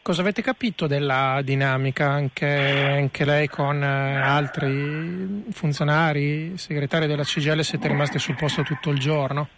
Cosa 0.07 0.21
avete 0.21 0.41
capito 0.41 0.87
della 0.87 1.41
dinamica 1.43 2.07
anche, 2.07 2.47
anche 2.47 3.25
lei 3.25 3.49
con 3.49 3.83
eh, 3.83 4.15
altri 4.15 5.43
funzionari, 5.51 6.57
segretari 6.57 7.07
della 7.07 7.23
CGL, 7.23 7.59
siete 7.59 7.89
rimasti 7.89 8.17
sul 8.17 8.37
posto 8.37 8.63
tutto 8.63 8.89
il 8.89 8.99
giorno? 8.99 9.49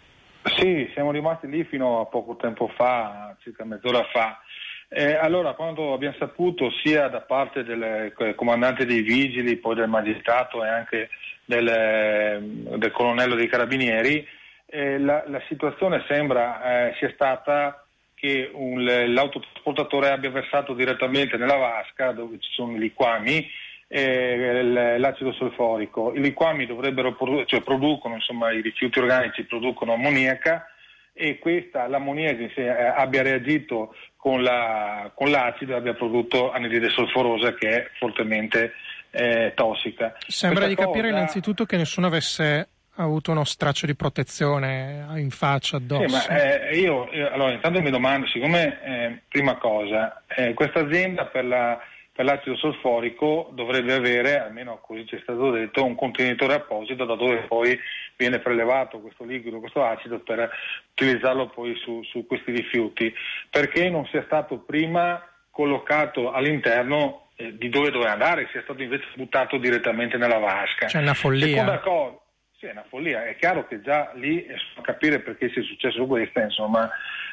Sì, 0.56 0.90
siamo 0.92 1.12
rimasti 1.12 1.46
lì 1.46 1.62
fino 1.62 2.00
a 2.00 2.06
poco 2.06 2.34
tempo 2.34 2.66
fa, 2.74 3.36
circa 3.40 3.64
mezz'ora 3.64 4.02
fa. 4.12 4.40
Eh, 4.88 5.14
allora, 5.14 5.52
quando 5.52 5.92
abbiamo 5.92 6.16
saputo 6.18 6.68
sia 6.82 7.06
da 7.06 7.20
parte 7.20 7.62
del 7.62 8.12
comandante 8.34 8.84
dei 8.84 9.02
vigili, 9.02 9.54
poi 9.54 9.76
del 9.76 9.88
magistrato 9.88 10.64
e 10.64 10.68
anche 10.68 11.10
del, 11.44 12.66
del 12.76 12.90
colonnello 12.90 13.36
dei 13.36 13.46
carabinieri, 13.46 14.26
eh, 14.66 14.98
la, 14.98 15.22
la, 15.28 15.40
situazione 15.46 16.04
sembra 16.08 16.88
eh, 16.88 16.94
sia 16.98 17.10
stata 17.14 17.79
che 18.20 18.50
un, 18.52 18.84
l'autotrasportatore 18.84 20.10
abbia 20.10 20.30
versato 20.30 20.74
direttamente 20.74 21.38
nella 21.38 21.56
vasca 21.56 22.12
dove 22.12 22.36
ci 22.38 22.50
sono 22.52 22.76
i 22.76 22.78
liquami 22.78 23.48
eh, 23.88 24.98
l'acido 24.98 25.32
solforico. 25.32 26.12
I 26.14 26.20
liquami 26.20 26.66
dovrebbero 26.66 27.14
produ- 27.14 27.46
cioè 27.46 27.62
producono, 27.62 28.16
insomma, 28.16 28.52
i 28.52 28.60
rifiuti 28.60 28.98
organici 28.98 29.44
producono 29.44 29.94
ammoniaca 29.94 30.66
e 31.14 31.38
questa, 31.38 31.88
l'ammoniaca 31.88 32.50
se, 32.54 32.62
eh, 32.62 32.92
abbia 32.94 33.22
reagito 33.22 33.94
con, 34.16 34.42
la, 34.42 35.10
con, 35.14 35.30
l'acido 35.30 35.72
e 35.72 35.76
abbia 35.76 35.94
prodotto 35.94 36.52
anidride 36.52 36.90
solforosa 36.90 37.54
che 37.54 37.68
è 37.68 37.90
fortemente 37.98 38.74
eh, 39.10 39.52
tossica. 39.56 40.14
Sembra 40.26 40.66
Questa 40.66 40.82
di 40.82 40.86
capire 40.86 41.08
cosa... 41.08 41.20
innanzitutto 41.20 41.64
che 41.64 41.76
nessuno 41.78 42.06
avesse 42.06 42.68
avuto 43.02 43.30
uno 43.30 43.44
straccio 43.44 43.86
di 43.86 43.94
protezione 43.94 45.06
in 45.16 45.30
faccia, 45.30 45.76
addosso. 45.76 46.18
Sì, 46.18 46.28
ma, 46.28 46.38
eh, 46.38 46.78
io, 46.78 47.08
io, 47.12 47.30
allora, 47.30 47.52
intanto 47.52 47.80
mi 47.80 47.90
domando, 47.90 48.26
siccome, 48.26 48.82
eh, 48.82 49.22
prima 49.28 49.56
cosa, 49.56 50.22
eh, 50.28 50.54
questa 50.54 50.80
azienda 50.80 51.26
per, 51.26 51.44
la, 51.44 51.78
per, 52.12 52.24
l'acido 52.24 52.56
solforico 52.56 53.50
dovrebbe 53.52 53.94
avere, 53.94 54.40
almeno 54.40 54.78
così 54.80 55.06
ci 55.06 55.16
è 55.16 55.20
stato 55.22 55.50
detto, 55.50 55.84
un 55.84 55.94
contenitore 55.94 56.54
apposito 56.54 57.04
da 57.04 57.14
dove 57.14 57.44
poi 57.48 57.78
viene 58.16 58.38
prelevato 58.38 59.00
questo 59.00 59.24
liquido, 59.24 59.60
questo 59.60 59.84
acido 59.84 60.20
per 60.20 60.50
utilizzarlo 60.92 61.48
poi 61.48 61.74
su, 61.76 62.02
su 62.04 62.26
questi 62.26 62.52
rifiuti. 62.52 63.12
Perché 63.48 63.88
non 63.88 64.06
sia 64.06 64.22
stato 64.24 64.58
prima 64.58 65.24
collocato 65.50 66.30
all'interno 66.30 67.28
eh, 67.36 67.56
di 67.56 67.68
dove 67.70 67.90
doveva 67.90 68.12
andare, 68.12 68.48
sia 68.52 68.60
stato 68.62 68.82
invece 68.82 69.06
buttato 69.14 69.56
direttamente 69.56 70.18
nella 70.18 70.38
vasca. 70.38 70.86
C'è 70.86 71.00
una 71.00 71.14
follia. 71.14 71.80
Cosa, 71.80 72.19
sì, 72.60 72.66
è 72.66 72.72
una 72.72 72.84
follia. 72.86 73.24
È 73.24 73.36
chiaro 73.36 73.66
che 73.66 73.80
già 73.80 74.12
lì 74.14 74.44
è 74.44 74.54
capire 74.82 75.20
perché 75.20 75.48
sia 75.48 75.62
successo 75.62 76.04
questo, 76.06 76.40
insomma. 76.40 76.90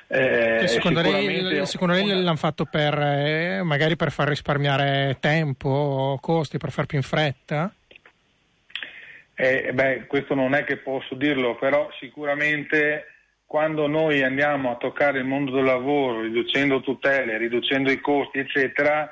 Eh, 0.08 0.66
secondo, 0.68 1.02
lei, 1.02 1.66
secondo 1.66 1.94
lei 1.94 2.08
l'hanno 2.08 2.38
fatto 2.38 2.64
per, 2.64 2.98
eh, 2.98 3.62
magari 3.62 3.98
per 3.98 4.10
far 4.10 4.30
risparmiare 4.30 5.18
tempo, 5.20 6.18
costi, 6.22 6.58
per 6.58 6.72
far 6.72 6.86
più 6.86 6.98
in 6.98 7.04
fretta? 7.04 7.70
Eh, 9.36 9.72
beh, 9.74 10.06
questo 10.08 10.34
non 10.34 10.56
è 10.56 10.64
che 10.64 10.78
posso 10.78 11.14
dirlo, 11.14 11.58
però 11.58 11.90
sicuramente 12.00 13.08
quando 13.46 13.88
noi 13.88 14.24
andiamo 14.24 14.72
a 14.72 14.78
toccare 14.78 15.20
il 15.20 15.26
mondo 15.26 15.52
del 15.52 15.66
lavoro, 15.66 16.22
riducendo 16.22 16.80
tutele, 16.80 17.38
riducendo 17.38 17.92
i 17.92 18.00
costi, 18.00 18.40
eccetera, 18.40 19.12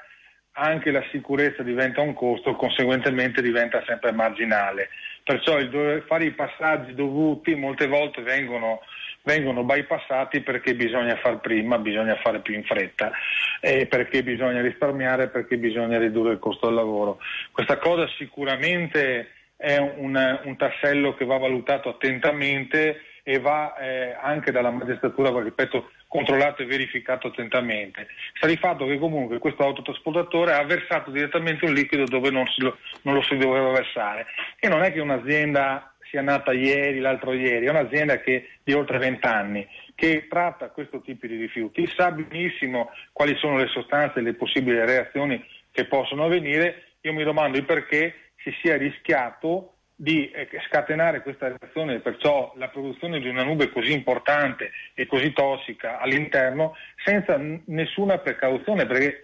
anche 0.53 0.91
la 0.91 1.03
sicurezza 1.12 1.62
diventa 1.62 2.00
un 2.00 2.13
costo, 2.13 2.55
conseguentemente 2.55 3.41
diventa 3.41 3.84
sempre 3.86 4.13
marginale. 4.13 4.89
Perciò 5.25 5.58
il 5.58 5.72
dover 5.72 6.03
fare 6.05 6.25
i 6.25 6.34
passaggi 6.34 6.94
dovuti 6.94 7.55
molte 7.55 7.88
volte 7.88 8.22
vengono, 8.22 8.82
vengono 9.24 9.63
bypassati 9.63 10.41
perché 10.41 10.75
bisogna 10.75 11.15
far 11.15 11.39
prima, 11.39 11.79
bisogna 11.79 12.15
fare 12.17 12.41
più 12.41 12.53
in 12.53 12.63
fretta, 12.63 13.12
eh, 13.60 13.88
perché 13.88 14.22
bisogna 14.22 14.62
risparmiare, 14.62 15.29
perché 15.29 15.58
bisogna 15.58 15.98
ridurre 15.98 16.34
il 16.34 16.39
costo 16.39 16.67
del 16.67 16.75
lavoro. 16.75 17.17
Questa 17.51 17.79
cosa 17.79 18.08
sicuramente 18.20 19.32
è 19.58 19.77
un, 19.77 20.39
un 20.44 20.58
tassello 20.58 21.15
che 21.15 21.25
va 21.25 21.39
valutato 21.39 21.89
attentamente 21.89 23.01
e 23.24 23.39
va 23.39 23.75
eh, 23.77 24.15
anche 24.22 24.51
dalla 24.51 24.70
magistratura, 24.70 25.41
ripeto, 25.41 25.89
controllato 26.15 26.62
e 26.62 26.65
verificato 26.65 27.27
attentamente. 27.27 28.07
Sta 28.36 28.48
di 28.48 28.55
fatto 28.55 28.86
che 28.86 28.98
comunque 28.98 29.38
questo 29.38 29.63
autotrasportatore 29.63 30.53
ha 30.53 30.63
versato 30.63 31.12
direttamente 31.12 31.65
un 31.65 31.74
liquido 31.74 32.05
dove 32.05 32.29
non, 32.29 32.45
lo, 32.57 32.77
non 33.01 33.15
lo 33.15 33.22
si 33.22 33.36
doveva 33.36 33.72
versare. 33.72 34.27
E 34.60 34.69
non 34.69 34.81
è 34.81 34.93
che 34.93 35.01
un'azienda 35.01 35.93
sia 36.10 36.22
nata 36.22 36.53
ieri, 36.53 37.00
l'altro 37.00 37.34
ieri, 37.34 37.65
è 37.65 37.69
un'azienda 37.69 38.19
che, 38.22 38.48
di 38.63 38.72
oltre 38.74 38.98
20 38.98 39.25
anni 39.27 39.67
che 39.95 40.27
tratta 40.29 40.69
questo 40.69 41.01
tipo 41.01 41.25
di 41.25 41.36
rifiuti, 41.36 41.88
sa 41.95 42.12
benissimo 42.12 42.91
quali 43.12 43.36
sono 43.38 43.57
le 43.57 43.67
sostanze 43.67 44.19
e 44.19 44.22
le 44.22 44.34
possibili 44.34 44.77
reazioni 44.77 45.43
che 45.72 45.86
possono 45.86 46.25
avvenire. 46.25 46.84
Io 47.01 47.13
mi 47.13 47.24
domando 47.24 47.57
il 47.57 47.65
perché 47.65 48.31
si 48.43 48.53
sia 48.62 48.77
rischiato 48.77 49.75
di 49.95 50.29
eh, 50.29 50.47
scatenare 50.67 51.21
questa 51.21 51.47
reazione, 51.47 51.99
perciò 51.99 52.53
la 52.57 52.67
produzione 52.67 53.19
di 53.19 53.29
una 53.29 53.43
nube 53.43 53.71
così 53.71 53.93
importante 53.93 54.71
e 54.93 55.07
così 55.07 55.31
tossica 55.31 55.99
all'interno 55.99 56.75
senza 57.03 57.39
nessuna 57.65 58.17
precauzione, 58.17 58.85
perché 58.85 59.23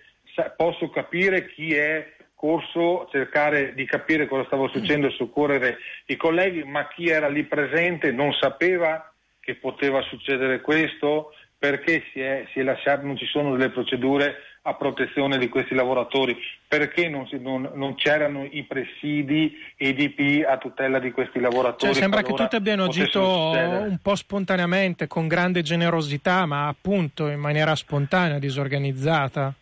posso 0.55 0.89
capire 0.89 1.47
chi 1.47 1.75
è 1.75 2.13
corso 2.33 3.03
a 3.03 3.07
cercare 3.11 3.73
di 3.73 3.85
capire 3.85 4.27
cosa 4.27 4.45
stava 4.45 4.67
succedendo 4.69 5.07
e 5.07 5.11
soccorrere 5.11 5.77
i 6.05 6.15
colleghi, 6.15 6.63
ma 6.63 6.87
chi 6.87 7.09
era 7.09 7.27
lì 7.27 7.43
presente 7.43 8.11
non 8.11 8.31
sapeva 8.33 9.13
che 9.39 9.55
poteva 9.55 10.01
succedere 10.03 10.61
questo, 10.61 11.33
perché 11.57 12.03
si 12.11 12.19
è, 12.19 12.47
si 12.51 12.59
è 12.59 12.63
lasciato, 12.63 13.05
non 13.05 13.17
ci 13.17 13.27
sono 13.27 13.55
delle 13.55 13.69
procedure 13.69 14.37
a 14.63 14.75
protezione 14.75 15.39
di 15.39 15.49
questi 15.49 15.73
lavoratori, 15.73 16.37
perché 16.67 17.09
non, 17.09 17.25
si, 17.27 17.39
non, 17.39 17.71
non 17.73 17.95
c'erano 17.95 18.47
i 18.49 18.63
presidi 18.63 19.57
e 19.75 19.89
i 19.89 19.93
DP 19.93 20.45
a 20.47 20.57
tutela 20.57 20.99
di 20.99 21.11
questi 21.11 21.39
lavoratori? 21.39 21.91
Cioè, 21.91 22.01
sembra 22.01 22.21
che 22.21 22.33
tutti 22.33 22.55
abbiano 22.55 22.83
agito 22.83 23.51
un 23.51 23.97
po' 24.01 24.15
spontaneamente, 24.15 25.07
con 25.07 25.27
grande 25.27 25.63
generosità, 25.63 26.45
ma 26.45 26.67
appunto 26.67 27.27
in 27.27 27.39
maniera 27.39 27.73
spontanea, 27.75 28.37
disorganizzata. 28.37 29.53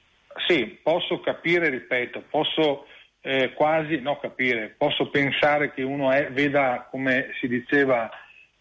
Sì, 0.48 0.80
posso 0.84 1.20
capire, 1.22 1.70
ripeto, 1.70 2.24
posso 2.30 2.86
eh, 3.22 3.54
quasi, 3.54 4.00
no 4.02 4.18
capire, 4.20 4.74
posso 4.78 5.10
pensare 5.10 5.74
che 5.74 5.82
uno 5.84 6.12
è, 6.12 6.30
veda, 6.32 6.88
come 6.90 7.30
si 7.40 7.48
diceva, 7.48 8.10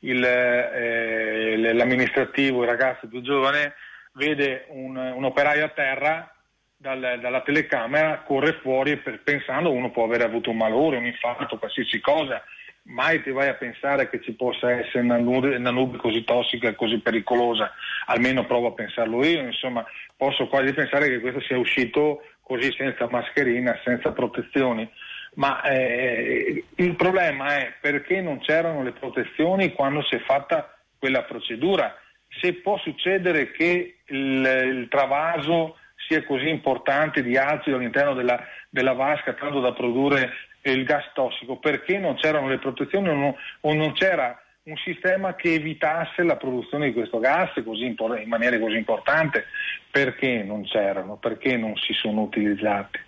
il, 0.01 0.23
eh, 0.23 1.73
l'amministrativo, 1.73 2.63
il 2.63 2.69
ragazzo 2.69 3.09
più 3.09 3.21
giovane, 3.23 3.75
vede 4.19 4.67
un, 4.71 4.97
un 4.97 5.25
operaio 5.25 5.65
a 5.65 5.69
terra 5.69 6.35
dal, 6.77 7.19
dalla 7.21 7.41
telecamera, 7.41 8.23
corre 8.27 8.59
fuori 8.61 8.97
per, 8.99 9.23
pensando 9.23 9.71
uno 9.71 9.91
può 9.91 10.05
aver 10.05 10.23
avuto 10.23 10.51
un 10.51 10.59
malore, 10.59 10.99
un 10.99 11.07
infarto, 11.07 11.59
qualsiasi 11.59 12.01
cosa, 12.01 12.43
mai 12.83 13.23
ti 13.23 13.31
vai 13.31 13.49
a 13.49 13.55
pensare 13.55 14.11
che 14.11 14.21
ci 14.21 14.33
possa 14.33 14.71
essere 14.71 15.01
una 15.01 15.19
nube, 15.19 15.57
una 15.57 15.71
nube 15.71 15.97
così 15.99 16.25
tossica 16.25 16.69
e 16.69 16.75
così 16.75 16.99
pericolosa, 16.99 17.73
almeno 18.07 18.45
provo 18.45 18.69
a 18.69 18.73
pensarlo 18.73 19.25
io, 19.25 19.41
insomma 19.41 19.85
posso 20.17 20.49
quasi 20.49 20.73
pensare 20.73 21.09
che 21.09 21.21
questo 21.21 21.41
sia 21.41 21.59
uscito 21.59 22.23
così 22.43 22.73
senza 22.77 23.09
mascherina, 23.09 23.79
senza 23.85 24.13
protezioni. 24.13 24.89
Ma 25.35 25.63
eh, 25.63 26.65
il 26.77 26.97
problema 26.97 27.59
è 27.59 27.75
perché 27.81 28.21
non 28.21 28.41
c'erano 28.41 28.83
le 28.83 28.93
protezioni 28.93 29.73
quando 29.73 30.03
si 30.03 30.17
è 30.17 30.19
fatta 30.21 30.75
quella 30.99 31.23
procedura 31.23 31.95
se 32.41 32.55
può 32.55 32.79
succedere 32.79 33.51
che 33.51 33.99
il, 34.07 34.19
il 34.19 34.87
travaso 34.89 35.77
sia 36.07 36.25
così 36.25 36.49
importante 36.49 37.23
di 37.23 37.37
acido 37.37 37.77
all'interno 37.77 38.15
della, 38.15 38.43
della 38.71 38.93
vasca 38.93 39.35
tanto 39.35 39.61
da 39.61 39.73
produrre 39.73 40.33
il 40.63 40.85
gas 40.85 41.05
tossico, 41.15 41.57
perché 41.57 41.99
non 41.99 42.17
c'erano 42.17 42.49
le 42.49 42.59
protezioni 42.59 43.09
o 43.09 43.15
non, 43.15 43.35
o 43.61 43.75
non 43.75 43.93
c'era 43.93 44.41
un 44.65 44.77
sistema 44.77 45.35
che 45.35 45.55
evitasse 45.55 46.23
la 46.23 46.37
produzione 46.37 46.87
di 46.87 46.93
questo 46.93 47.19
gas 47.19 47.51
così, 47.65 47.87
in 47.87 48.29
maniera 48.29 48.59
così 48.59 48.77
importante, 48.77 49.47
perché 49.91 50.43
non 50.43 50.65
c'erano, 50.65 51.17
perché 51.17 51.57
non 51.57 51.75
si 51.77 51.95
sono 51.95 52.23
utilizzati. 52.23 52.99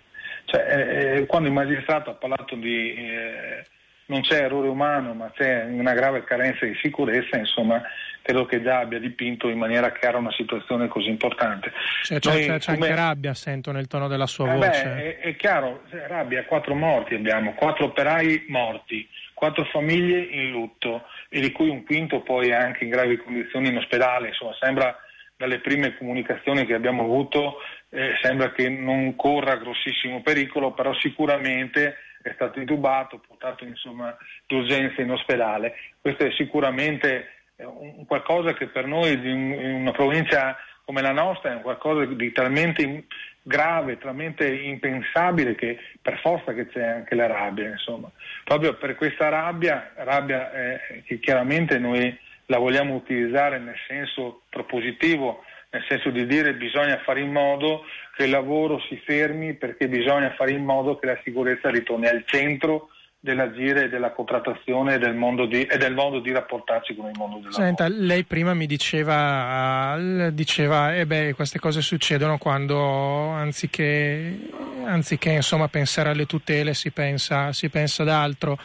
Cioè, 0.45 0.61
eh, 0.61 1.17
eh 1.17 1.25
quando 1.27 1.47
il 1.47 1.53
magistrato 1.53 2.09
ha 2.09 2.15
parlato 2.15 2.55
di 2.55 2.95
eh, 2.95 3.63
non 4.11 4.21
c'è 4.21 4.41
errore 4.43 4.67
umano 4.67 5.13
ma 5.13 5.31
c'è 5.33 5.63
una 5.63 5.93
grave 5.93 6.25
carenza 6.25 6.65
di 6.65 6.75
sicurezza, 6.81 7.37
insomma 7.37 7.81
credo 8.21 8.45
che 8.45 8.61
già 8.61 8.79
abbia 8.79 8.99
dipinto 8.99 9.47
in 9.47 9.57
maniera 9.57 9.91
chiara 9.93 10.17
una 10.17 10.33
situazione 10.33 10.87
così 10.89 11.09
importante. 11.09 11.71
Cioè, 12.03 12.19
Noi, 12.21 12.45
c'è, 12.45 12.59
c'è 12.59 12.73
come... 12.73 12.89
anche 12.89 13.01
rabbia, 13.01 13.33
sento 13.33 13.71
nel 13.71 13.87
tono 13.87 14.07
della 14.07 14.27
sua 14.27 14.53
eh 14.53 14.55
voce. 14.57 14.83
Beh, 14.83 15.17
è, 15.17 15.19
è, 15.19 15.35
chiaro, 15.37 15.83
rabbia, 16.07 16.43
quattro 16.43 16.75
morti 16.75 17.15
abbiamo, 17.15 17.53
quattro 17.53 17.85
operai 17.85 18.45
morti, 18.49 19.07
quattro 19.33 19.63
famiglie 19.63 20.19
in 20.19 20.51
lutto 20.51 21.05
e 21.29 21.39
di 21.39 21.51
cui 21.51 21.69
un 21.69 21.83
quinto 21.83 22.19
poi 22.21 22.51
anche 22.51 22.83
in 22.83 22.89
gravi 22.89 23.17
condizioni 23.17 23.69
in 23.69 23.77
ospedale, 23.77 24.27
insomma 24.27 24.55
sembra 24.59 24.95
dalle 25.37 25.59
prime 25.59 25.97
comunicazioni 25.97 26.67
che 26.67 26.75
abbiamo 26.75 27.01
avuto 27.01 27.57
eh, 27.89 28.11
sembra 28.21 28.51
che 28.51 28.69
non 28.69 29.15
corra 29.15 29.55
grossissimo 29.55 30.21
pericolo, 30.21 30.73
però 30.73 30.93
sicuramente 30.93 31.95
è 32.21 32.31
stato 32.33 32.59
intubato, 32.59 33.21
portato 33.25 33.63
insomma 33.65 34.15
d'urgenza 34.45 35.01
in 35.01 35.11
ospedale. 35.11 35.73
Questo 35.99 36.25
è 36.25 36.31
sicuramente 36.31 37.27
un 37.57 38.05
qualcosa 38.05 38.53
che 38.53 38.67
per 38.67 38.87
noi 38.87 39.13
in 39.13 39.75
una 39.81 39.91
provincia 39.91 40.57
come 40.83 41.01
la 41.01 41.11
nostra 41.11 41.57
è 41.57 41.61
qualcosa 41.61 42.05
di 42.05 42.31
talmente 42.31 43.05
grave, 43.43 43.97
talmente 43.97 44.47
impensabile 44.47 45.55
che 45.55 45.79
per 46.01 46.19
forza 46.19 46.53
che 46.53 46.67
c'è 46.67 46.83
anche 46.83 47.15
la 47.15 47.27
rabbia, 47.27 47.69
insomma. 47.69 48.09
Proprio 48.43 48.75
per 48.75 48.95
questa 48.95 49.29
rabbia, 49.29 49.91
rabbia 49.95 50.51
eh, 50.51 51.03
che 51.05 51.19
chiaramente 51.19 51.77
noi 51.79 52.17
la 52.47 52.57
vogliamo 52.57 52.95
utilizzare 52.95 53.57
nel 53.59 53.77
senso 53.87 54.41
propositivo, 54.49 55.43
nel 55.71 55.85
senso 55.87 56.09
di 56.09 56.25
dire 56.25 56.53
bisogna 56.53 56.99
fare 57.03 57.21
in 57.21 57.31
modo 57.31 57.85
che 58.15 58.25
il 58.25 58.29
lavoro 58.29 58.79
si 58.89 59.01
fermi 59.05 59.53
perché 59.53 59.87
bisogna 59.87 60.33
fare 60.35 60.51
in 60.51 60.65
modo 60.65 60.99
che 60.99 61.05
la 61.05 61.19
sicurezza 61.23 61.69
ritorni 61.69 62.07
al 62.07 62.23
centro 62.25 62.89
dell'agire, 63.23 63.87
della 63.87 64.11
contrattazione 64.11 64.95
e 64.95 64.97
del, 64.97 65.13
mondo 65.13 65.45
di, 65.45 65.63
e 65.63 65.77
del 65.77 65.93
modo 65.93 66.19
di 66.19 66.31
rapportarci 66.31 66.95
con 66.95 67.07
il 67.07 67.17
mondo 67.17 67.37
del 67.37 67.53
Senta, 67.53 67.87
lavoro. 67.87 68.05
Lei 68.05 68.23
prima 68.23 68.53
mi 68.53 68.65
diceva, 68.65 69.95
diceva 70.31 70.95
eh 70.95 71.05
beh, 71.05 71.33
queste 71.35 71.59
cose 71.59 71.81
succedono 71.81 72.39
quando 72.39 73.29
anziché, 73.29 74.39
anziché 74.85 75.29
insomma, 75.29 75.67
pensare 75.67 76.09
alle 76.09 76.25
tutele 76.25 76.73
si 76.73 76.89
pensa, 76.89 77.53
si 77.53 77.69
pensa 77.69 78.01
ad 78.01 78.09
altro. 78.09 78.57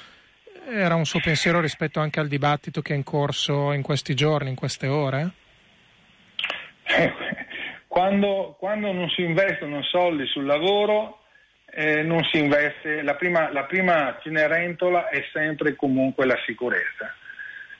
Era 0.68 0.94
un 0.94 1.04
suo 1.04 1.20
pensiero 1.20 1.60
rispetto 1.60 2.00
anche 2.00 2.18
al 2.18 2.26
dibattito 2.26 2.80
che 2.80 2.94
è 2.94 2.96
in 2.96 3.04
corso 3.04 3.72
in 3.72 3.82
questi 3.82 4.14
giorni, 4.14 4.48
in 4.48 4.56
queste 4.56 4.88
ore? 4.88 5.30
Quando, 7.88 8.56
quando 8.58 8.92
non 8.92 9.08
si 9.08 9.22
investono 9.22 9.82
soldi 9.82 10.26
sul 10.26 10.44
lavoro 10.44 11.20
eh, 11.70 12.02
non 12.02 12.22
si 12.24 12.38
investe, 12.38 13.02
la 13.02 13.14
prima, 13.14 13.50
la 13.52 13.64
prima 13.64 14.18
cenerentola 14.22 15.08
è 15.08 15.24
sempre 15.32 15.70
e 15.70 15.76
comunque 15.76 16.26
la 16.26 16.38
sicurezza. 16.44 17.14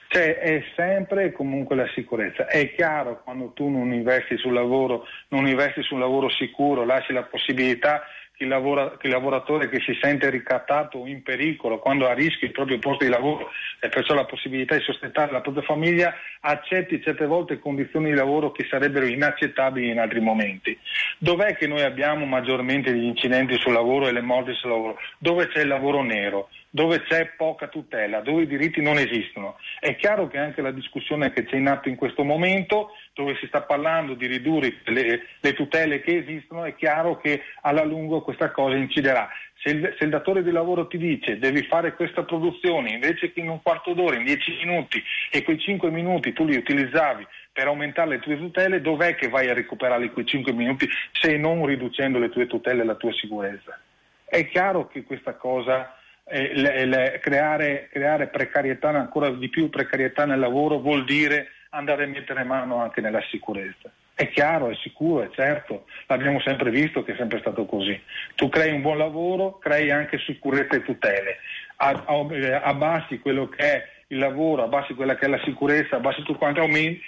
Cioè 0.09 0.39
è 0.39 0.65
sempre 0.77 1.25
e 1.25 1.33
comunque 1.33 1.77
la 1.77 1.89
sicurezza. 1.95 2.47
È 2.47 2.75
chiaro 2.75 3.23
quando 3.23 3.53
tu 3.53 3.69
non 3.69 3.93
investi 3.93 4.37
sul 4.37 4.53
lavoro, 4.53 5.07
non 5.29 5.47
investi 5.47 5.83
sul 5.83 5.99
lavoro 5.99 6.29
sicuro, 6.29 6.85
lasci 6.85 7.13
la 7.13 7.25
possibilità 7.25 8.03
il, 8.39 8.49
lavora, 8.49 8.97
il, 9.01 9.11
lavoratore 9.11 9.69
che 9.69 9.81
si 9.81 9.97
sente 10.01 10.29
ricattato 10.31 11.07
in 11.07 11.23
pericolo 11.23 11.79
quando 11.79 12.07
ha 12.07 12.13
rischio 12.13 12.47
il 12.47 12.53
proprio 12.53 12.79
posto 12.79 13.05
di 13.05 13.11
lavoro 13.11 13.51
e 13.81 13.89
perciò 13.89 14.15
la 14.15 14.25
possibilità 14.25 14.77
di 14.77 14.83
sostentare 14.83 15.33
la 15.33 15.41
propria 15.41 15.63
famiglia, 15.63 16.15
accetti 16.41 17.03
certe 17.03 17.27
volte 17.27 17.59
condizioni 17.59 18.11
di 18.11 18.17
lavoro 18.17 18.53
che 18.53 18.67
sarebbero 18.69 19.07
inaccettabili 19.07 19.91
in 19.91 19.99
altri 19.99 20.21
momenti. 20.21 20.79
Dov'è 21.19 21.57
che 21.57 21.67
noi 21.67 21.83
abbiamo 21.83 22.27
maggiormente 22.27 22.93
gli 22.93 23.05
incidenti 23.05 23.57
sul 23.59 23.73
lavoro 23.73 24.09
e 24.09 24.13
le 24.13 24.21
morti 24.21 24.55
sul 24.55 24.71
lavoro? 24.71 24.99
Dove 25.19 25.49
c'è 25.49 25.61
il 25.61 25.69
lavoro 25.69 26.03
nero? 26.03 26.49
Dove 26.77 27.01
c'è 27.05 27.33
poca 27.39 27.69
tutela, 27.69 28.21
dove 28.21 28.43
i 28.43 28.47
diritti 28.47 28.83
non 28.83 28.99
esistono. 28.99 29.57
È 29.81 29.97
chiaro 29.97 30.29
che 30.29 30.37
anche 30.37 30.61
la 30.61 30.73
discussione 30.73 31.33
che 31.33 31.47
c'è 31.47 31.57
in 31.57 31.69
atto 31.69 31.89
in 31.89 31.97
questo 31.97 32.23
momento, 32.23 32.91
dove 33.15 33.35
si 33.41 33.47
sta 33.47 33.63
parlando 33.63 34.13
di 34.13 34.27
ridurre 34.27 34.81
le, 34.85 35.23
le 35.41 35.53
tutele 35.55 36.03
che 36.03 36.19
esistono, 36.19 36.65
è 36.65 36.75
chiaro 36.75 37.17
che 37.17 37.45
alla 37.63 37.83
lungo 37.83 38.21
questa 38.21 38.51
cosa 38.51 38.77
inciderà. 38.77 39.27
Se 39.63 39.71
il, 39.71 39.95
se 39.97 40.05
il, 40.05 40.11
datore 40.11 40.43
di 40.43 40.51
lavoro 40.51 40.87
ti 40.87 40.99
dice 40.99 41.39
devi 41.39 41.63
fare 41.63 41.95
questa 41.95 42.25
produzione 42.25 42.91
invece 42.91 43.33
che 43.33 43.41
in 43.41 43.49
un 43.49 43.63
quarto 43.63 43.95
d'ora, 43.95 44.17
in 44.17 44.25
dieci 44.25 44.53
minuti, 44.63 45.03
e 45.31 45.43
quei 45.45 45.59
cinque 45.59 45.91
minuti 45.91 46.35
tu 46.35 46.45
li 46.45 46.57
utilizzavi 46.57 47.27
per 47.53 47.69
aumentare 47.69 48.11
le 48.11 48.19
tue 48.19 48.37
tutele, 48.37 48.83
dov'è 48.83 49.15
che 49.15 49.31
vai 49.31 49.49
a 49.49 49.55
recuperare 49.55 50.11
quei 50.11 50.27
cinque 50.27 50.53
minuti 50.53 50.87
se 51.11 51.39
non 51.39 51.65
riducendo 51.65 52.19
le 52.19 52.29
tue 52.29 52.47
tutele 52.47 52.83
e 52.83 52.85
la 52.85 52.97
tua 52.97 53.15
sicurezza? 53.15 53.81
È 54.27 54.47
chiaro 54.47 54.89
che 54.89 55.05
questa 55.05 55.37
cosa 55.37 55.96
eh, 56.29 56.55
le, 56.55 56.85
le, 56.85 57.19
creare, 57.23 57.89
creare 57.91 58.27
precarietà, 58.27 58.89
ancora 58.89 59.31
di 59.31 59.49
più 59.49 59.71
precarietà 59.71 60.25
nel 60.25 60.41
lavoro 60.41 60.79
vuol 60.79 61.05
dire 61.05 61.51
andare 61.71 62.05
a 62.05 62.09
mettere 62.09 62.43
mano 62.45 62.77
anche 62.77 63.01
nella 63.01 63.23
sicurezza. 63.31 63.91
È 64.15 64.29
chiaro, 64.31 64.71
è 64.71 64.75
sicuro, 64.77 65.23
è 65.23 65.31
certo, 65.35 65.85
l'abbiamo 66.07 66.41
sempre 66.41 66.71
visto 66.71 67.05
che 67.05 67.13
è 67.13 67.17
sempre 67.17 67.39
stato 67.39 67.67
così. 67.67 68.01
Tu 68.35 68.49
crei 68.49 68.73
un 68.73 68.81
buon 68.81 68.97
lavoro, 68.97 69.59
crei 69.59 69.91
anche 69.91 70.19
sicurezza 70.19 70.75
e 70.75 70.83
tutele, 70.83 71.37
abbassi 71.77 73.19
quello 73.19 73.49
che 73.49 73.63
è 73.63 73.89
il 74.09 74.19
lavoro, 74.19 74.63
abbassi 74.63 74.95
quella 74.95 75.17
che 75.17 75.27
è 75.27 75.29
la 75.29 75.43
sicurezza, 75.45 75.97
abbassi 75.97 76.23
tutto 76.23 76.39
quanto, 76.39 76.67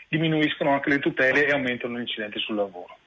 diminuiscono 0.08 0.72
anche 0.72 0.90
le 0.90 0.98
tutele 0.98 1.46
e 1.46 1.52
aumentano 1.52 1.96
gli 1.96 2.02
incidenti 2.02 2.38
sul 2.40 2.56
lavoro. 2.56 2.97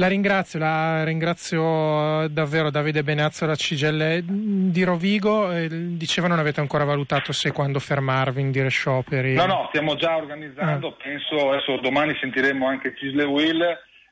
La 0.00 0.08
ringrazio, 0.08 0.58
la 0.58 1.04
ringrazio 1.04 2.26
davvero 2.28 2.70
Davide 2.70 3.02
Benazzo 3.02 3.44
la 3.44 3.54
CGL 3.54 4.22
di 4.22 4.82
Rovigo. 4.82 5.50
Diceva 5.68 6.26
non 6.26 6.38
avete 6.38 6.58
ancora 6.58 6.84
valutato 6.84 7.32
se 7.32 7.52
quando 7.52 7.78
fermarvi 7.80 8.40
in 8.40 8.50
dire 8.50 8.70
scioperi. 8.70 9.34
No, 9.34 9.44
no, 9.44 9.66
stiamo 9.68 9.96
già 9.96 10.16
organizzando, 10.16 10.88
ah. 10.88 10.94
penso 11.02 11.50
adesso 11.50 11.76
domani 11.82 12.16
sentiremo 12.18 12.66
anche 12.66 12.94
Cisle 12.96 13.24
Will, 13.24 13.60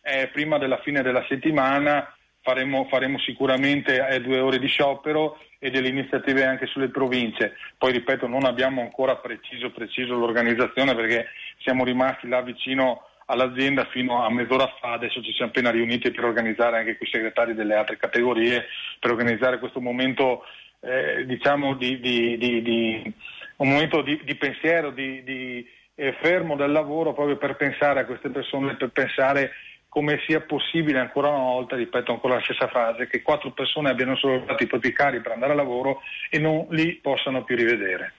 eh, 0.02 0.28
prima 0.30 0.58
della 0.58 0.76
fine 0.82 1.00
della 1.00 1.24
settimana 1.26 2.06
faremo, 2.42 2.86
faremo 2.90 3.18
sicuramente 3.20 4.06
eh, 4.08 4.20
due 4.20 4.40
ore 4.40 4.58
di 4.58 4.66
sciopero 4.66 5.38
e 5.58 5.70
delle 5.70 5.88
iniziative 5.88 6.44
anche 6.44 6.66
sulle 6.66 6.90
province. 6.90 7.54
Poi 7.78 7.92
ripeto, 7.92 8.26
non 8.26 8.44
abbiamo 8.44 8.82
ancora 8.82 9.16
preciso, 9.16 9.70
preciso 9.70 10.14
l'organizzazione 10.16 10.94
perché 10.94 11.28
siamo 11.60 11.82
rimasti 11.82 12.28
là 12.28 12.42
vicino 12.42 13.04
all'azienda 13.30 13.84
fino 13.86 14.24
a 14.24 14.30
mezz'ora 14.30 14.66
fa, 14.80 14.92
adesso 14.92 15.22
ci 15.22 15.32
siamo 15.32 15.50
appena 15.50 15.70
riuniti 15.70 16.10
per 16.10 16.24
organizzare 16.24 16.78
anche 16.78 16.96
con 16.96 17.06
i 17.06 17.10
segretari 17.10 17.54
delle 17.54 17.74
altre 17.74 17.96
categorie, 17.96 18.66
per 18.98 19.10
organizzare 19.10 19.58
questo 19.58 19.80
momento 19.80 20.44
eh, 20.80 21.24
diciamo 21.26 21.74
di, 21.74 22.00
di, 22.00 22.38
di, 22.38 22.62
di, 22.62 23.14
un 23.56 23.68
momento 23.68 24.02
di, 24.02 24.34
pensiero, 24.36 24.90
di, 24.90 25.66
eh, 25.94 26.12
fermo 26.20 26.56
del 26.56 26.72
lavoro 26.72 27.12
proprio 27.12 27.36
per 27.36 27.56
pensare 27.56 28.00
a 28.00 28.04
queste 28.06 28.30
persone, 28.30 28.76
per 28.76 28.90
pensare 28.90 29.52
come 29.88 30.20
sia 30.26 30.40
possibile 30.40 30.98
ancora 30.98 31.28
una 31.28 31.38
volta, 31.38 31.76
ripeto 31.76 32.12
ancora 32.12 32.36
la 32.36 32.42
stessa 32.42 32.68
frase, 32.68 33.08
che 33.08 33.22
quattro 33.22 33.50
persone 33.50 33.90
abbiano 33.90 34.16
solo 34.16 34.44
i 34.58 34.66
propri 34.66 34.92
cari 34.92 35.20
per 35.20 35.32
andare 35.32 35.52
a 35.52 35.56
lavoro 35.56 36.00
e 36.30 36.38
non 36.38 36.66
li 36.70 36.94
possano 36.94 37.42
più 37.44 37.56
rivedere. 37.56 38.12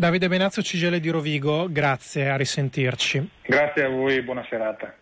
Davide 0.00 0.28
Benazzo, 0.28 0.62
Cigele 0.62 0.98
di 0.98 1.10
Rovigo, 1.10 1.66
grazie, 1.70 2.30
a 2.30 2.36
risentirci. 2.36 3.32
Grazie 3.42 3.84
a 3.84 3.88
voi, 3.90 4.22
buona 4.22 4.42
serata. 4.48 4.94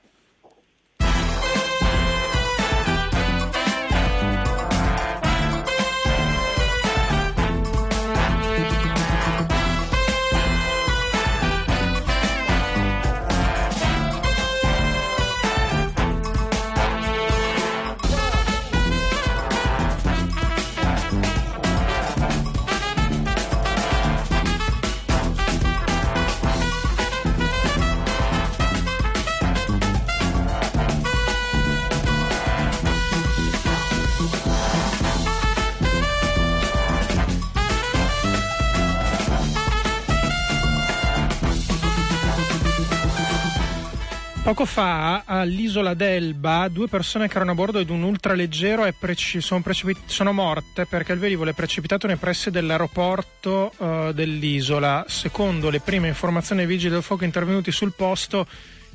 Poco 44.48 44.64
fa 44.64 45.24
all'isola 45.26 45.92
d'Elba 45.92 46.68
due 46.68 46.88
persone 46.88 47.28
che 47.28 47.36
erano 47.36 47.50
a 47.50 47.54
bordo 47.54 47.82
di 47.82 47.92
un 47.92 48.02
ultraleggero 48.02 48.90
preci- 48.98 49.42
sono, 49.42 49.60
precipit- 49.60 50.06
sono, 50.06 50.32
morte 50.32 50.86
perché 50.86 51.12
il 51.12 51.18
velivolo 51.18 51.50
è 51.50 51.52
precipitato 51.52 52.06
nei 52.06 52.16
pressi 52.16 52.50
dell'aeroporto 52.50 53.70
uh, 53.76 54.12
dell'isola. 54.12 55.04
Secondo 55.06 55.68
le 55.68 55.80
prime 55.80 56.08
informazioni 56.08 56.62
dei 56.62 56.70
vigili 56.74 56.94
del 56.94 57.02
fuoco 57.02 57.24
intervenuti 57.24 57.70
sul 57.70 57.92
posto, 57.94 58.46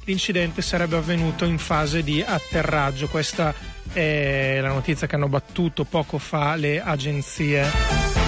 l'incidente 0.06 0.64
sarebbe 0.64 0.96
avvenuto 0.96 1.46
in 1.46 1.60
fase 1.60 2.02
di 2.02 2.24
atterraggio. 2.26 3.08
Questa 3.08 3.54
è 3.94 4.58
la 4.60 4.70
notizia 4.70 5.06
che 5.06 5.14
hanno 5.14 5.30
battuto 5.30 5.84
poco 5.84 6.18
fa 6.18 6.56
le 6.56 6.82
agenzie. 6.82 8.23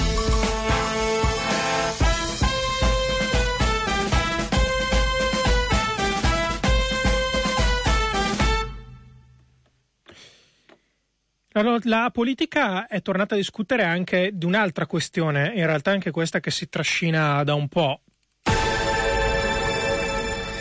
La 11.83 12.09
politica 12.11 12.85
è 12.85 13.01
tornata 13.01 13.35
a 13.35 13.37
discutere 13.37 13.83
anche 13.83 14.31
di 14.33 14.43
un'altra 14.43 14.85
questione, 14.85 15.53
in 15.55 15.65
realtà 15.65 15.91
anche 15.91 16.11
questa 16.11 16.41
che 16.41 16.51
si 16.51 16.67
trascina 16.67 17.41
da 17.45 17.53
un 17.53 17.69
po'. 17.69 18.01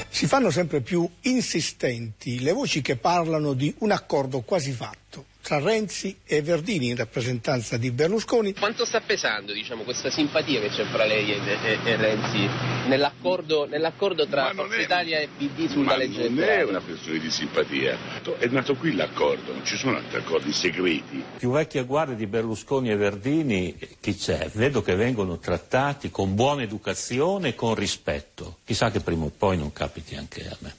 Si 0.09 0.27
fanno 0.29 0.51
sempre 0.51 0.83
più 0.83 1.09
insistenti 1.23 2.41
le 2.41 2.53
voci 2.53 2.81
che 2.81 2.95
parlano 2.95 3.55
di 3.55 3.75
un 3.79 3.91
accordo 3.91 4.43
quasi 4.43 4.71
fatto 4.71 5.33
tra 5.45 5.59
Renzi 5.59 6.17
e 6.25 6.41
Verdini 6.41 6.89
in 6.89 6.97
rappresentanza 6.97 7.77
di 7.77 7.91
Berlusconi. 7.91 8.55
Quanto 8.55 8.87
sta 8.87 9.03
pesando 9.03 9.53
diciamo, 9.53 9.83
questa 9.83 10.09
simpatia 10.09 10.59
che 10.59 10.69
c'è 10.69 10.85
fra 10.85 11.05
lei 11.05 11.33
e, 11.33 11.37
e, 11.37 11.79
e 11.85 11.97
Renzi 11.97 12.49
nell'accordo, 12.89 13.67
nell'accordo 13.67 14.27
tra 14.27 14.53
Forza 14.55 14.81
Italia 14.81 15.19
e 15.19 15.29
PD 15.37 15.69
sulla 15.69 15.97
legge 15.97 16.31
non 16.31 16.45
è 16.45 16.63
una 16.63 16.81
questione 16.81 17.19
di 17.19 17.31
simpatia, 17.31 17.99
è 18.39 18.47
nato 18.47 18.75
qui 18.77 18.95
l'accordo, 18.95 19.53
non 19.53 19.67
ci 19.67 19.77
sono 19.77 19.99
altri 19.99 20.17
accordi 20.17 20.51
segreti. 20.51 21.23
Più 21.37 21.51
vecchia 21.51 21.83
guardia 21.83 22.17
di 22.17 22.27
Berlusconi 22.27 22.91
e 22.91 22.97
Verdini, 22.97 23.77
chi 24.01 24.17
c'è? 24.17 24.49
Vedo 24.55 24.81
che 24.81 24.95
vengono 24.95 25.39
trattati 25.39 26.11
con 26.11 26.35
buona 26.35 26.63
educazione 26.63 27.49
e 27.49 27.55
con 27.55 27.75
rispetto. 27.75 28.61
Chissà 28.65 28.91
che 28.91 29.01
prima 29.01 29.27
o 29.27 29.33
poi 29.37 29.59
non 29.59 29.71
capiti 29.73 30.17
anche 30.17 30.49
a 30.49 30.57
me. 30.61 30.75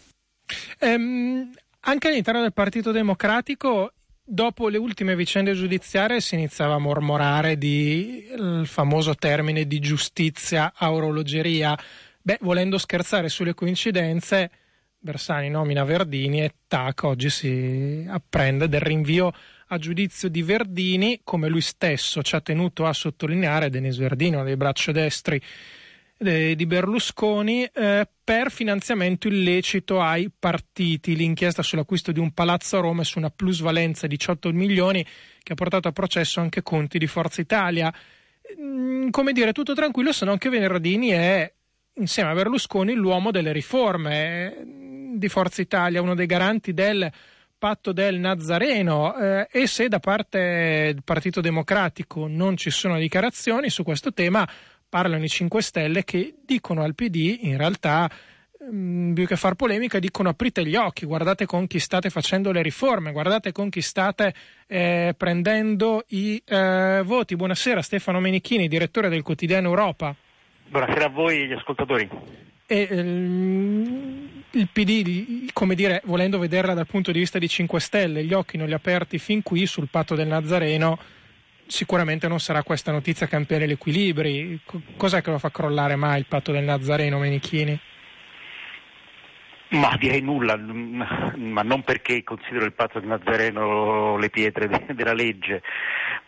Ehm, 0.80 1.51
anche 1.82 2.08
all'interno 2.08 2.41
del 2.41 2.54
Partito 2.54 2.91
Democratico 2.91 3.91
dopo 4.25 4.69
le 4.69 4.77
ultime 4.77 5.15
vicende 5.15 5.53
giudiziarie 5.53 6.19
si 6.19 6.33
iniziava 6.33 6.75
a 6.75 6.79
mormorare 6.79 7.57
di 7.57 8.25
il 8.35 8.63
famoso 8.65 9.13
termine 9.15 9.65
di 9.67 9.79
giustizia 9.79 10.73
a 10.75 10.91
orologeria. 10.91 11.77
Beh, 12.21 12.39
volendo 12.41 12.79
scherzare 12.79 13.29
sulle 13.29 13.53
coincidenze, 13.53 14.49
Bersani 14.97 15.49
nomina 15.49 15.83
Verdini 15.83 16.41
e 16.41 16.55
tac, 16.67 17.03
oggi 17.03 17.29
si 17.29 18.05
apprende 18.09 18.67
del 18.67 18.81
rinvio 18.81 19.31
a 19.67 19.77
giudizio 19.77 20.29
di 20.29 20.41
Verdini, 20.41 21.21
come 21.23 21.47
lui 21.47 21.61
stesso 21.61 22.23
ci 22.23 22.35
ha 22.35 22.41
tenuto 22.41 22.85
a 22.85 22.93
sottolineare, 22.93 23.69
Denis 23.69 23.97
Verdini, 23.97 24.35
uno 24.35 24.43
dei 24.43 24.57
braccio 24.57 24.91
destri 24.91 25.39
di 26.17 26.65
Berlusconi 26.65 27.65
eh, 27.65 28.08
per 28.23 28.49
finanziamento 28.49 29.28
illecito 29.28 30.01
ai 30.01 30.32
partiti. 30.38 31.15
L'inchiesta 31.15 31.62
sull'acquisto 31.62 32.12
di 32.12 32.19
un 32.19 32.32
palazzo 32.32 32.78
a 32.78 32.82
Roma 32.82 33.01
e 33.01 33.06
su 33.06 33.17
una 33.17 33.30
plusvalenza 33.30 34.08
di 34.08 34.15
18 34.15 34.51
milioni 34.54 35.06
che 35.43 35.51
ha 35.51 35.56
portato 35.56 35.88
a 35.88 35.91
processo 35.91 36.39
anche 36.39 36.63
conti 36.63 36.97
di 36.97 37.08
Forza 37.08 37.41
Italia. 37.41 37.93
Mm, 38.60 39.10
come 39.10 39.34
dire, 39.34 39.51
tutto 39.51 39.73
tranquillo, 39.73 40.13
se 40.13 40.25
non 40.25 40.38
che 40.38 40.49
Venerdini 40.49 41.10
è 41.10 41.54
insieme 41.95 42.32
a 42.32 42.34
Berlusconi 42.34 42.93
l'uomo 42.93 43.32
delle 43.32 43.51
riforme 43.51 44.56
eh, 44.56 44.65
di 45.17 45.28
Forza 45.28 45.62
Italia, 45.62 46.01
uno 46.01 46.15
dei 46.15 46.25
garanti 46.25 46.73
del 46.73 47.12
patto 47.58 47.93
del 47.93 48.19
Nazareno 48.19 49.15
eh, 49.17 49.47
e 49.49 49.67
se 49.67 49.88
da 49.88 49.99
parte 49.99 50.91
del 50.93 51.04
Partito 51.04 51.41
Democratico 51.41 52.28
non 52.28 52.58
ci 52.58 52.69
sono 52.69 52.97
dichiarazioni 52.97 53.69
su 53.69 53.84
questo 53.84 54.13
tema, 54.13 54.47
parlano 54.95 55.25
i 55.25 55.27
5 55.27 55.62
Stelle 55.62 56.05
che 56.05 56.36
dicono 56.45 56.81
al 56.81 56.95
PD 56.95 57.39
in 57.41 57.58
realtà 57.58 58.10
mm, 58.71 59.13
più 59.13 59.27
che 59.27 59.36
far 59.36 59.55
polemica 59.55 59.99
dicono 59.99 60.29
aprite 60.29 60.65
gli 60.65 60.77
occhi, 60.77 61.05
guardate 61.05 61.45
con 61.45 61.67
chi 61.67 61.79
state 61.79 62.10
facendo 62.10 62.53
le 62.53 62.62
riforme, 62.62 63.12
guardate 63.12 63.51
con 63.51 63.69
chi 63.69 63.81
state 63.81 64.34
eh, 64.65 65.13
prendendo 65.17 66.05
i 66.12 66.41
eh, 66.45 67.01
voti. 67.03 67.36
Buonasera 67.36 67.81
Stefano 67.81 68.21
Menichini, 68.21 68.69
direttore 68.69 69.10
del 69.10 69.21
quotidiano 69.21 69.67
Europa. 69.67 70.15
Buonasera 70.69 71.08
a 71.08 71.10
voi 71.10 71.41
agli 71.41 71.51
ascoltatori. 71.51 72.10
E, 72.65 72.88
ehm, 72.89 74.29
il 74.51 74.69
PD, 74.71 75.49
come 75.51 75.75
dire, 75.75 76.03
volendo 76.05 76.39
vederla 76.39 76.73
dal 76.73 76.88
punto 76.88 77.12
di 77.12 77.19
vista 77.19 77.38
di 77.38 77.49
5 77.49 77.81
Stelle, 77.81 78.23
gli 78.23 78.31
occhi 78.31 78.55
non 78.55 78.67
li 78.67 78.73
ha 78.73 78.77
aperti 78.77 79.17
fin 79.17 79.43
qui 79.43 79.65
sul 79.65 79.89
patto 79.91 80.15
del 80.15 80.27
Nazareno 80.27 80.97
sicuramente 81.67 82.28
non 82.28 82.39
sarà 82.39 82.63
questa 82.63 82.91
notizia 82.91 83.25
a 83.25 83.30
cambiare 83.30 83.67
gli 83.67 83.71
equilibri. 83.71 84.60
Cos'è 84.95 85.21
che 85.21 85.32
lo 85.32 85.39
fa 85.39 85.51
crollare 85.51 85.95
mai 85.95 86.19
il 86.19 86.25
patto 86.28 86.51
del 86.51 86.63
Nazareno, 86.63 87.19
Menichini? 87.19 87.80
Ma 89.69 89.95
direi 89.97 90.21
nulla, 90.21 90.56
ma 90.58 91.62
non 91.63 91.84
perché 91.84 92.23
considero 92.23 92.65
il 92.65 92.73
patto 92.73 92.99
del 92.99 93.10
Nazareno 93.10 94.15
le 94.17 94.30
pietre 94.30 94.67
de- 94.67 94.93
della 94.93 95.13
legge, 95.13 95.63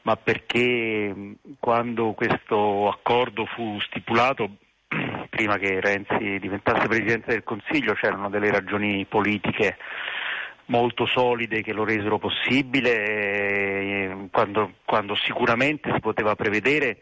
ma 0.01 0.15
perché 0.17 1.35
quando 1.59 2.13
questo 2.13 2.89
accordo 2.89 3.45
fu 3.45 3.79
stipulato, 3.81 4.57
prima 5.29 5.57
che 5.57 5.79
Renzi 5.79 6.39
diventasse 6.39 6.87
Presidente 6.87 7.31
del 7.31 7.43
Consiglio, 7.43 7.93
c'erano 7.93 8.29
delle 8.29 8.49
ragioni 8.49 9.05
politiche 9.05 9.77
molto 10.67 11.05
solide 11.05 11.61
che 11.61 11.73
lo 11.73 11.83
resero 11.83 12.17
possibile, 12.17 12.91
eh, 12.91 14.27
quando, 14.31 14.73
quando 14.85 15.15
sicuramente 15.15 15.91
si 15.93 15.99
poteva 15.99 16.35
prevedere 16.35 17.01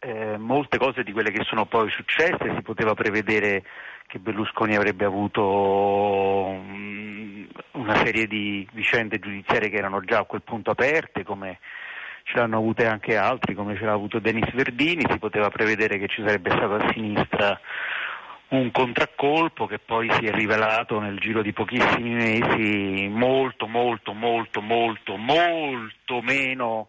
eh, 0.00 0.36
molte 0.38 0.78
cose 0.78 1.02
di 1.02 1.12
quelle 1.12 1.30
che 1.30 1.44
sono 1.44 1.66
poi 1.66 1.90
successe, 1.90 2.54
si 2.54 2.62
poteva 2.62 2.94
prevedere 2.94 3.62
che 4.06 4.18
Berlusconi 4.18 4.76
avrebbe 4.76 5.04
avuto 5.04 5.42
um, 5.42 7.48
una 7.72 7.96
serie 7.96 8.26
di 8.26 8.66
vicende 8.72 9.18
giudiziarie 9.18 9.68
che 9.68 9.76
erano 9.76 10.00
già 10.02 10.20
a 10.20 10.24
quel 10.24 10.42
punto 10.42 10.70
aperte, 10.70 11.24
come 11.24 11.58
ce 12.22 12.38
l'hanno 12.38 12.58
avute 12.58 12.86
anche 12.86 13.16
altri, 13.16 13.54
come 13.54 13.76
ce 13.76 13.84
l'ha 13.84 13.92
avuto 13.92 14.20
Denis 14.20 14.52
Verdini, 14.52 15.04
si 15.08 15.18
poteva 15.18 15.48
prevedere 15.48 15.98
che 15.98 16.08
ci 16.08 16.22
sarebbe 16.24 16.50
stato 16.50 16.74
a 16.74 16.92
sinistra 16.92 17.58
un 18.48 18.70
contraccolpo 18.70 19.66
che 19.66 19.78
poi 19.78 20.08
si 20.12 20.26
è 20.26 20.32
rivelato 20.32 21.00
nel 21.00 21.18
giro 21.18 21.42
di 21.42 21.52
pochissimi 21.52 22.10
mesi 22.10 23.08
molto 23.08 23.66
molto 23.66 24.12
molto 24.12 24.60
molto 24.60 25.16
molto 25.16 26.20
meno 26.22 26.88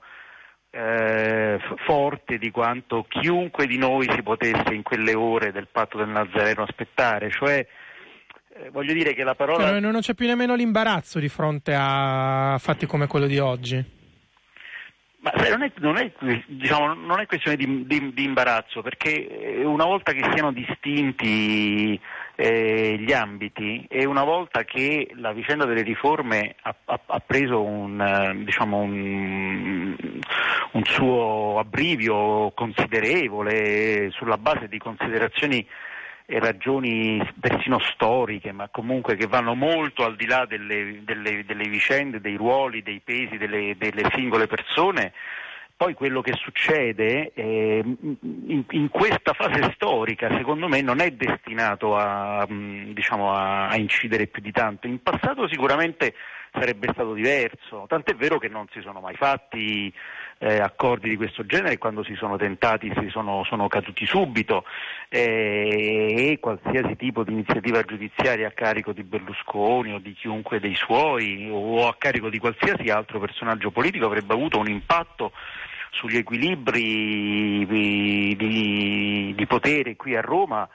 eh, 0.69 1.59
forte 1.85 2.37
di 2.37 2.51
quanto 2.51 3.05
chiunque 3.07 3.65
di 3.65 3.77
noi 3.77 4.07
si 4.13 4.21
potesse 4.21 4.73
in 4.73 4.83
quelle 4.83 5.15
ore 5.15 5.51
del 5.51 5.67
patto 5.71 5.97
del 5.97 6.09
Nazareno 6.09 6.61
aspettare, 6.63 7.31
cioè 7.31 7.65
eh, 8.59 8.69
voglio 8.69 8.93
dire 8.93 9.13
che 9.13 9.23
la 9.23 9.33
parola... 9.33 9.69
Cioè, 9.69 9.79
non 9.79 9.99
c'è 9.99 10.13
più 10.13 10.27
nemmeno 10.27 10.53
l'imbarazzo 10.53 11.19
di 11.19 11.29
fronte 11.29 11.75
a 11.75 12.57
fatti 12.59 12.85
come 12.85 13.07
quello 13.07 13.25
di 13.25 13.39
oggi. 13.39 13.96
Ma 15.33 15.49
non 15.49 15.63
è, 15.63 15.71
non, 15.79 15.97
è, 15.97 16.11
diciamo, 16.45 16.93
non 16.93 17.19
è, 17.19 17.25
questione 17.25 17.57
di, 17.57 17.85
di, 17.85 18.13
di, 18.13 18.23
imbarazzo, 18.23 18.81
perché 18.81 19.27
eh, 19.27 19.65
una 19.65 19.85
volta 19.85 20.13
che 20.13 20.23
siano 20.33 20.51
distinti 20.51 21.99
eh, 22.35 22.97
gli 22.99 23.11
ambiti 23.11 23.85
e 23.89 24.05
una 24.05 24.23
volta 24.23 24.63
che 24.63 25.09
la 25.15 25.33
vicenda 25.33 25.65
delle 25.65 25.81
riforme 25.81 26.55
ha, 26.61 26.75
ha, 26.85 26.99
ha 27.05 27.19
preso 27.19 27.61
un, 27.61 27.99
eh, 27.99 28.43
diciamo 28.43 28.77
un, 28.77 29.95
un, 30.71 30.83
suo 30.85 31.59
abbrivio 31.59 32.51
considerevole 32.55 34.09
sulla 34.11 34.37
base 34.37 34.67
di 34.67 34.77
considerazioni 34.77 35.67
ragioni 36.27 37.25
persino 37.39 37.79
storiche, 37.79 38.51
ma 38.51 38.67
comunque 38.69 39.15
che 39.15 39.27
vanno 39.27 39.55
molto 39.55 40.03
al 40.03 40.15
di 40.15 40.25
là 40.25 40.45
delle, 40.45 41.01
delle, 41.03 41.45
delle 41.45 41.69
vicende, 41.69 42.19
dei 42.19 42.35
ruoli, 42.35 42.83
dei 42.83 43.01
pesi 43.03 43.37
delle, 43.37 43.75
delle, 43.77 44.09
singole 44.13 44.47
persone. 44.47 45.13
Poi 45.77 45.93
quello 45.93 46.21
che 46.21 46.33
succede 46.33 47.31
eh, 47.33 47.81
in, 47.83 48.63
in, 48.67 48.89
questa 48.89 49.33
fase 49.33 49.71
storica, 49.75 50.27
secondo 50.35 50.67
me, 50.67 50.81
non 50.81 51.01
è 51.01 51.11
destinato 51.11 51.95
a, 51.95 52.45
diciamo, 52.47 53.31
a, 53.31 53.67
a 53.67 53.77
incidere 53.77 54.25
più 54.25 54.41
di 54.41 54.51
tanto. 54.51 54.87
In 54.87 55.01
passato 55.03 55.47
sicuramente 55.47 56.15
sarebbe 56.59 56.89
stato 56.91 57.13
diverso, 57.13 57.85
tant'è 57.87 58.15
vero 58.15 58.37
che 58.37 58.47
non 58.47 58.65
si 58.71 58.81
sono 58.81 58.99
mai 58.99 59.15
fatti 59.15 59.93
eh, 60.39 60.59
accordi 60.59 61.09
di 61.09 61.15
questo 61.15 61.45
genere 61.45 61.77
quando 61.77 62.03
si 62.03 62.15
sono 62.15 62.37
tentati 62.37 62.91
si 62.99 63.09
sono, 63.09 63.43
sono 63.43 63.67
caduti 63.67 64.05
subito. 64.05 64.63
Eh, 65.09 66.31
e 66.31 66.39
qualsiasi 66.39 66.95
tipo 66.95 67.23
di 67.23 67.31
iniziativa 67.31 67.81
giudiziaria 67.83 68.47
a 68.47 68.51
carico 68.51 68.91
di 68.91 69.03
Berlusconi 69.03 69.93
o 69.93 69.99
di 69.99 70.13
chiunque 70.13 70.59
dei 70.59 70.75
suoi 70.75 71.49
o 71.51 71.87
a 71.87 71.95
carico 71.97 72.29
di 72.29 72.39
qualsiasi 72.39 72.89
altro 72.89 73.19
personaggio 73.19 73.71
politico 73.71 74.05
avrebbe 74.05 74.33
avuto 74.33 74.59
un 74.59 74.67
impatto 74.67 75.31
sugli 75.91 76.17
equilibri 76.17 77.65
di, 77.65 78.35
di, 78.37 79.33
di 79.35 79.47
potere 79.47 79.95
qui 79.95 80.15
a 80.15 80.21
Roma 80.21 80.67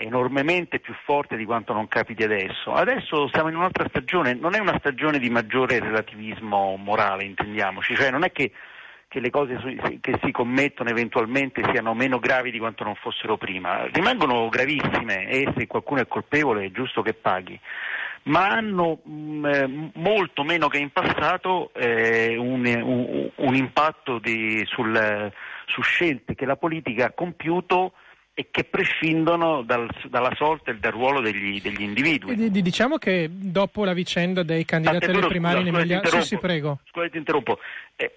enormemente 0.00 0.80
più 0.80 0.94
forte 1.04 1.36
di 1.36 1.44
quanto 1.44 1.72
non 1.72 1.88
capiti 1.88 2.22
adesso. 2.22 2.72
Adesso 2.72 3.28
siamo 3.32 3.48
in 3.48 3.56
un'altra 3.56 3.86
stagione, 3.88 4.34
non 4.34 4.54
è 4.54 4.58
una 4.58 4.76
stagione 4.78 5.18
di 5.18 5.30
maggiore 5.30 5.78
relativismo 5.78 6.76
morale, 6.76 7.24
intendiamoci, 7.24 7.94
cioè 7.94 8.10
non 8.10 8.24
è 8.24 8.32
che 8.32 8.52
che 9.10 9.18
le 9.18 9.30
cose 9.30 9.58
che 10.00 10.20
si 10.22 10.30
commettono 10.30 10.88
eventualmente 10.88 11.64
siano 11.72 11.94
meno 11.94 12.20
gravi 12.20 12.52
di 12.52 12.60
quanto 12.60 12.84
non 12.84 12.94
fossero 12.94 13.36
prima. 13.36 13.86
Rimangono 13.90 14.48
gravissime 14.48 15.28
e 15.28 15.52
se 15.56 15.66
qualcuno 15.66 16.00
è 16.00 16.06
colpevole 16.06 16.66
è 16.66 16.70
giusto 16.70 17.02
che 17.02 17.14
paghi, 17.14 17.58
ma 18.24 18.46
hanno 18.50 19.00
mh, 19.02 19.12
mm, 19.12 19.44
eh, 19.46 19.90
molto 19.94 20.44
meno 20.44 20.68
che 20.68 20.78
in 20.78 20.92
passato 20.92 21.72
eh, 21.74 22.36
un, 22.36 22.64
un, 22.64 23.30
un, 23.34 23.54
impatto 23.56 24.20
di, 24.20 24.62
sul, 24.66 25.32
su 25.66 25.82
scelte 25.82 26.36
che 26.36 26.46
la 26.46 26.56
politica 26.56 27.06
ha 27.06 27.12
compiuto 27.12 27.94
e 28.40 28.48
che 28.50 28.64
prescindono 28.64 29.60
dal, 29.60 29.86
dalla 30.08 30.32
sorte 30.34 30.70
e 30.70 30.76
dal 30.78 30.92
ruolo 30.92 31.20
degli, 31.20 31.60
degli 31.60 31.82
individui. 31.82 32.50
diciamo 32.50 32.96
che 32.96 33.28
dopo 33.30 33.84
la 33.84 33.92
vicenda 33.92 34.42
dei 34.42 34.64
candidati 34.64 35.04
alle 35.04 35.26
primarie 35.26 35.60
in 35.60 35.66
Emilia... 35.66 36.00
Sì, 36.06 36.22
sì, 36.22 36.38
prego. 36.38 36.78
Scusate, 36.86 37.18
interrompo. 37.18 37.58
Eh, 37.96 38.14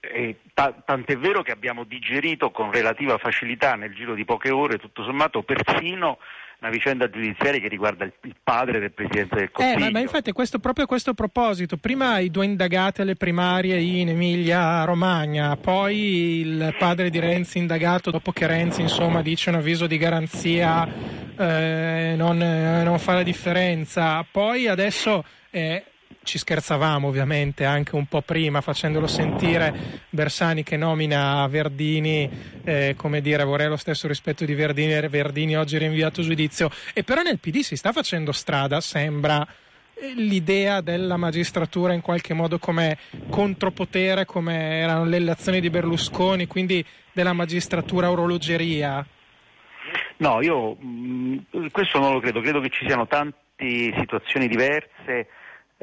eh, 0.00 0.40
ta- 0.52 0.74
tant'è 0.84 1.16
vero 1.16 1.42
che 1.42 1.52
abbiamo 1.52 1.84
digerito 1.84 2.50
con 2.50 2.72
relativa 2.72 3.16
facilità 3.16 3.76
nel 3.76 3.94
giro 3.94 4.14
di 4.14 4.24
poche 4.24 4.50
ore, 4.50 4.78
tutto 4.78 5.04
sommato, 5.04 5.42
persino 5.42 6.18
una 6.60 6.70
vicenda 6.70 7.08
giudiziaria 7.10 7.60
che 7.60 7.68
riguarda 7.68 8.04
il, 8.04 8.12
padre 8.42 8.78
del 8.80 8.92
Presidente 8.92 9.36
del 9.36 9.50
Consiglio. 9.50 9.86
Eh, 9.86 9.90
ma, 9.90 10.00
infatti 10.00 10.32
questo, 10.32 10.58
proprio 10.58 10.84
a 10.84 10.88
questo 10.88 11.14
proposito, 11.14 11.76
prima 11.76 12.18
i 12.18 12.30
due 12.30 12.44
indagati 12.44 13.00
alle 13.00 13.16
primarie 13.16 13.78
in 13.78 14.08
Emilia 14.08 14.84
Romagna, 14.84 15.56
poi 15.56 16.40
il 16.40 16.74
padre 16.78 17.10
di 17.10 17.18
Renzi 17.18 17.58
indagato 17.58 18.10
dopo 18.10 18.32
che 18.32 18.46
Renzi 18.46 18.80
insomma, 18.80 19.22
dice 19.22 19.50
un 19.50 19.56
avviso 19.56 19.86
di 19.86 19.98
garanzia 19.98 20.86
eh, 21.36 22.14
non, 22.16 22.40
eh, 22.40 22.82
non, 22.82 22.98
fa 22.98 23.14
la 23.14 23.22
differenza, 23.22 24.24
poi 24.30 24.66
adesso... 24.66 25.24
Eh, 25.50 25.84
ci 26.24 26.38
scherzavamo 26.38 27.06
ovviamente 27.06 27.64
anche 27.64 27.94
un 27.94 28.06
po' 28.06 28.22
prima 28.22 28.60
facendolo 28.60 29.06
sentire 29.06 30.02
Bersani 30.10 30.62
che 30.62 30.76
nomina 30.76 31.46
Verdini, 31.46 32.28
eh, 32.64 32.94
come 32.96 33.20
dire 33.20 33.44
vorrei 33.44 33.68
lo 33.68 33.76
stesso 33.76 34.08
rispetto 34.08 34.44
di 34.44 34.54
Verdini, 34.54 35.08
Verdini 35.08 35.56
oggi 35.56 35.78
rinviato 35.78 36.22
giudizio 36.22 36.70
e 36.92 37.04
però 37.04 37.22
nel 37.22 37.38
PD 37.38 37.60
si 37.60 37.76
sta 37.76 37.92
facendo 37.92 38.32
strada, 38.32 38.80
sembra 38.80 39.46
l'idea 40.16 40.80
della 40.80 41.16
magistratura 41.16 41.92
in 41.92 42.00
qualche 42.00 42.34
modo 42.34 42.58
come 42.58 42.98
contropotere, 43.30 44.24
come 44.24 44.78
erano 44.78 45.04
le 45.04 45.30
azioni 45.30 45.60
di 45.60 45.70
Berlusconi, 45.70 46.46
quindi 46.46 46.84
della 47.12 47.32
magistratura 47.32 48.10
orologeria? 48.10 49.06
No, 50.16 50.42
io 50.42 50.74
mh, 50.74 51.46
mm, 51.56 51.66
questo 51.70 51.98
non 51.98 52.12
lo 52.12 52.20
credo, 52.20 52.40
credo 52.40 52.60
che 52.60 52.70
ci 52.70 52.84
siano 52.86 53.06
tante 53.06 53.94
situazioni 53.96 54.48
diverse. 54.48 55.28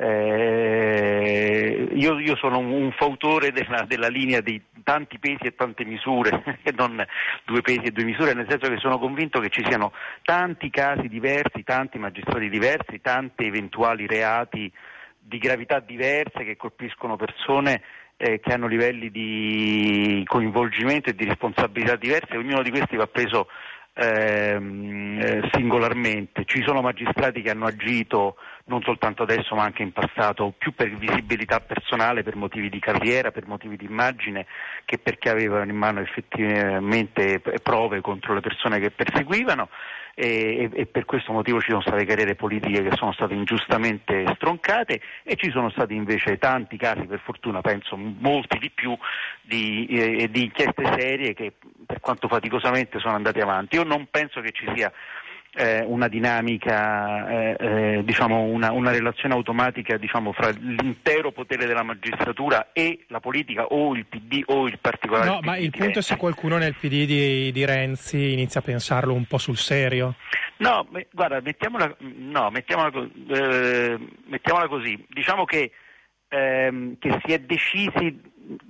Eh, 0.03 1.89
io, 1.93 2.17
io, 2.17 2.35
sono 2.35 2.57
un, 2.57 2.91
fautore 2.93 3.51
della, 3.51 3.85
della, 3.87 4.07
linea 4.07 4.41
di 4.41 4.59
tanti 4.81 5.19
pesi 5.19 5.43
e 5.43 5.53
tante 5.53 5.85
misure, 5.85 6.57
e 6.63 6.73
non 6.75 7.05
due 7.45 7.61
pesi 7.61 7.81
e 7.81 7.91
due 7.91 8.05
misure, 8.05 8.33
nel 8.33 8.47
senso 8.49 8.67
che 8.67 8.79
sono 8.79 8.97
convinto 8.97 9.39
che 9.39 9.49
ci 9.49 9.63
siano 9.63 9.91
tanti 10.23 10.71
casi 10.71 11.07
diversi, 11.07 11.61
tanti 11.63 11.99
magistrati 11.99 12.49
diversi, 12.49 12.99
tanti 12.99 13.45
eventuali 13.45 14.07
reati 14.07 14.71
di 15.19 15.37
gravità 15.37 15.79
diverse 15.79 16.43
che 16.43 16.57
colpiscono 16.57 17.15
persone 17.15 17.83
eh, 18.17 18.39
che 18.39 18.53
hanno 18.53 18.65
livelli 18.65 19.11
di 19.11 20.23
coinvolgimento 20.25 21.11
e 21.11 21.13
di 21.13 21.25
responsabilità 21.25 21.95
diverse, 21.95 22.37
ognuno 22.37 22.63
di 22.63 22.71
questi 22.71 22.95
va 22.95 23.05
preso 23.05 23.49
ehm, 23.93 25.19
eh, 25.21 25.49
singolarmente. 25.51 26.43
Ci 26.45 26.63
sono 26.65 26.81
magistrati 26.81 27.43
che 27.43 27.51
hanno 27.51 27.67
agito 27.67 28.37
non 28.71 28.81
soltanto 28.83 29.23
adesso 29.23 29.53
ma 29.53 29.63
anche 29.63 29.83
in 29.83 29.91
passato 29.91 30.53
più 30.57 30.73
per 30.73 30.95
visibilità 30.95 31.59
personale, 31.59 32.23
per 32.23 32.37
motivi 32.37 32.69
di 32.69 32.79
carriera, 32.79 33.31
per 33.31 33.45
motivi 33.45 33.75
di 33.75 33.85
immagine 33.85 34.45
che 34.85 34.97
perché 34.97 35.29
avevano 35.29 35.69
in 35.69 35.75
mano 35.75 35.99
effettivamente 35.99 37.41
prove 37.61 37.99
contro 37.99 38.33
le 38.33 38.39
persone 38.39 38.79
che 38.79 38.89
perseguivano 38.89 39.67
e, 40.15 40.69
e, 40.73 40.85
per 40.85 41.05
questo 41.05 41.33
motivo 41.33 41.59
ci 41.59 41.69
sono 41.69 41.81
state 41.81 42.05
carriere 42.05 42.35
politiche 42.35 42.81
che 42.81 42.95
sono 42.95 43.11
state 43.11 43.33
ingiustamente 43.33 44.23
stroncate 44.35 45.01
e 45.23 45.35
ci 45.35 45.51
sono 45.51 45.69
stati 45.69 45.95
invece 45.95 46.37
tanti 46.37 46.77
casi, 46.77 47.05
per 47.05 47.19
fortuna 47.19 47.61
penso 47.61 47.97
molti 47.97 48.57
di 48.57 48.69
più, 48.69 48.97
di, 49.41 49.85
eh, 49.87 50.29
di 50.29 50.43
inchieste 50.43 50.83
serie 50.97 51.33
che 51.33 51.53
per 51.85 51.99
quanto 51.99 52.27
faticosamente 52.27 52.99
sono 52.99 53.15
andate 53.15 53.41
avanti. 53.41 53.75
Io 53.75 53.83
non 53.83 54.07
penso 54.09 54.41
che 54.41 54.51
ci 54.51 54.69
sia 54.73 54.91
eh, 55.53 55.83
una 55.85 56.07
dinamica, 56.07 57.27
eh, 57.57 58.01
diciamo 58.03 58.43
una, 58.43 58.71
una, 58.71 58.91
relazione 58.91 59.33
automatica 59.33 59.97
diciamo, 59.97 60.31
fra 60.31 60.49
l'intero 60.49 61.31
potere 61.31 61.65
della 61.65 61.83
magistratura 61.83 62.69
e 62.71 63.03
la 63.07 63.19
politica 63.19 63.65
o 63.65 63.93
il 63.93 64.05
PD 64.05 64.43
o 64.45 64.67
il 64.67 64.79
particolare. 64.79 65.29
No, 65.29 65.39
ma 65.41 65.57
il 65.57 65.71
punto 65.71 65.99
è 65.99 66.01
se 66.01 66.15
qualcuno 66.15 66.57
nel 66.57 66.75
PD 66.75 67.05
di, 67.05 67.51
di, 67.51 67.65
Renzi 67.65 68.31
inizia 68.31 68.61
a 68.61 68.63
pensarlo 68.63 69.13
un 69.13 69.25
po' 69.25 69.37
sul 69.37 69.57
serio. 69.57 70.15
No, 70.57 70.87
me, 70.89 71.07
guarda, 71.11 71.41
mettiamola, 71.41 71.97
no, 71.99 72.49
mettiamola, 72.49 73.09
eh, 73.29 73.99
mettiamola, 74.27 74.67
così, 74.67 75.05
diciamo 75.09 75.43
che, 75.43 75.71
ehm, 76.29 76.95
che 76.97 77.19
si 77.25 77.33
è 77.33 77.39
decisi, 77.39 78.21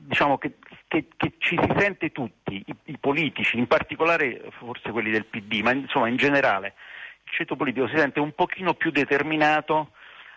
diciamo 0.08 0.39
che 0.39 0.54
che, 0.92 1.06
che, 1.16 1.36
ci 1.38 1.58
si 1.58 1.74
sente 1.78 2.12
tutti, 2.12 2.62
i, 2.66 2.76
i, 2.84 2.98
politici, 3.00 3.58
in 3.58 3.66
particolare 3.66 4.42
forse 4.58 4.92
quelli 4.92 5.10
del 5.10 5.24
PD, 5.24 5.62
ma 5.62 5.72
insomma 5.72 6.10
in 6.10 6.18
generale, 6.18 6.74
il 7.24 7.32
ceto 7.32 7.56
politico 7.56 7.88
si 7.88 7.96
sente 7.96 8.20
un 8.20 8.34
pochino 8.34 8.74
più 8.74 8.92
determinato 8.92 9.92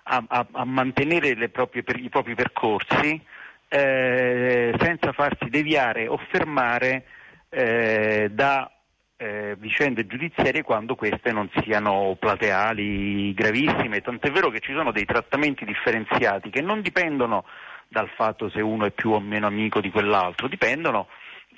a, 0.05 0.23
a, 0.29 0.47
a 0.53 0.65
mantenere 0.65 1.49
proprie, 1.49 1.83
i 1.97 2.09
propri 2.09 2.37
percorsi 2.37 3.21
eh, 3.67 4.73
senza 4.79 5.11
farsi 5.11 5.49
deviare 5.49 6.07
o 6.07 6.17
fermare 6.31 7.05
eh, 7.49 8.29
da 8.31 8.71
eh, 9.17 9.57
vicende 9.59 10.07
giudiziarie 10.07 10.63
quando 10.63 10.95
queste 10.95 11.33
non 11.33 11.51
siano 11.63 12.17
plateali, 12.17 13.35
gravissime, 13.35 14.03
tant'è 14.03 14.31
vero 14.31 14.51
che 14.51 14.61
ci 14.61 14.73
sono 14.73 14.93
dei 14.93 15.05
trattamenti 15.05 15.65
differenziati 15.65 16.49
che 16.49 16.61
non 16.61 16.81
dipendono 16.81 17.45
dal 17.95 18.09
fatto 18.09 18.51
se 18.51 18.61
uno 18.61 18.87
è 18.87 18.91
più 18.91 19.13
o 19.13 19.21
meno 19.21 19.47
amico 19.47 19.81
di 19.81 19.91
quell'altro, 19.91 20.49
dipendono 20.49 21.07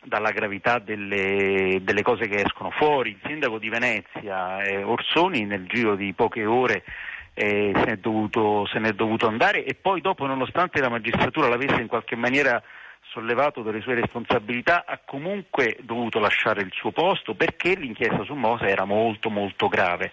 dalla 0.04 0.32
gravità 0.32 0.78
delle, 0.78 1.80
delle 1.80 2.02
cose 2.02 2.28
che 2.28 2.42
escono 2.42 2.70
fuori. 2.70 3.10
Il 3.10 3.20
sindaco 3.24 3.58
di 3.58 3.70
Venezia, 3.70 4.62
eh, 4.62 4.82
Orsoni, 4.82 5.46
nel 5.46 5.66
giro 5.66 5.96
di 5.96 6.12
poche 6.12 6.44
ore 6.44 6.84
eh, 7.32 7.72
se, 7.74 7.84
n'è 7.84 7.96
dovuto, 7.96 8.66
se 8.66 8.78
n'è 8.78 8.92
dovuto 8.92 9.26
andare 9.26 9.64
e 9.64 9.74
poi 9.74 10.02
dopo, 10.02 10.26
nonostante 10.26 10.78
la 10.80 10.90
magistratura 10.90 11.48
l'avesse 11.48 11.80
in 11.80 11.88
qualche 11.88 12.16
maniera 12.16 12.62
sollevato 13.16 13.62
delle 13.62 13.80
sue 13.80 13.94
responsabilità, 13.94 14.84
ha 14.86 15.00
comunque 15.04 15.78
dovuto 15.80 16.18
lasciare 16.18 16.60
il 16.60 16.70
suo 16.72 16.90
posto 16.90 17.34
perché 17.34 17.74
l'inchiesta 17.74 18.24
su 18.24 18.34
Mose 18.34 18.66
era 18.66 18.84
molto 18.84 19.30
molto 19.30 19.68
grave. 19.68 20.10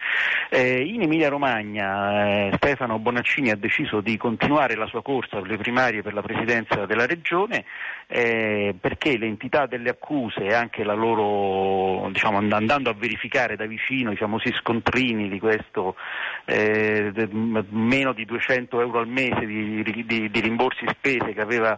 Eh, 0.49 0.81
in 0.83 1.01
Emilia 1.01 1.27
Romagna 1.27 2.47
eh, 2.47 2.51
Stefano 2.55 2.99
Bonaccini 2.99 3.49
ha 3.49 3.57
deciso 3.57 3.99
di 3.99 4.15
continuare 4.15 4.75
la 4.75 4.87
sua 4.87 5.01
corsa 5.01 5.39
per 5.39 5.49
le 5.49 5.57
primarie 5.57 6.01
per 6.01 6.13
la 6.13 6.21
presidenza 6.21 6.85
della 6.85 7.05
regione 7.05 7.65
eh, 8.07 8.75
perché 8.79 9.17
l'entità 9.17 9.65
delle 9.65 9.89
accuse 9.89 10.45
e 10.45 10.53
anche 10.53 10.83
la 10.83 10.93
loro, 10.93 12.07
diciamo, 12.11 12.37
andando 12.37 12.89
a 12.89 12.93
verificare 12.93 13.55
da 13.55 13.65
vicino 13.65 14.11
i 14.11 14.15
famosi 14.15 14.53
scontrini 14.53 15.27
di 15.29 15.39
questo 15.39 15.95
eh, 16.45 17.11
meno 17.69 18.13
di 18.13 18.25
200 18.25 18.79
euro 18.79 18.99
al 18.99 19.07
mese 19.07 19.45
di, 19.45 19.83
di, 20.05 20.29
di 20.29 20.39
rimborsi 20.39 20.85
spese 20.87 21.33
che 21.33 21.41
aveva 21.41 21.77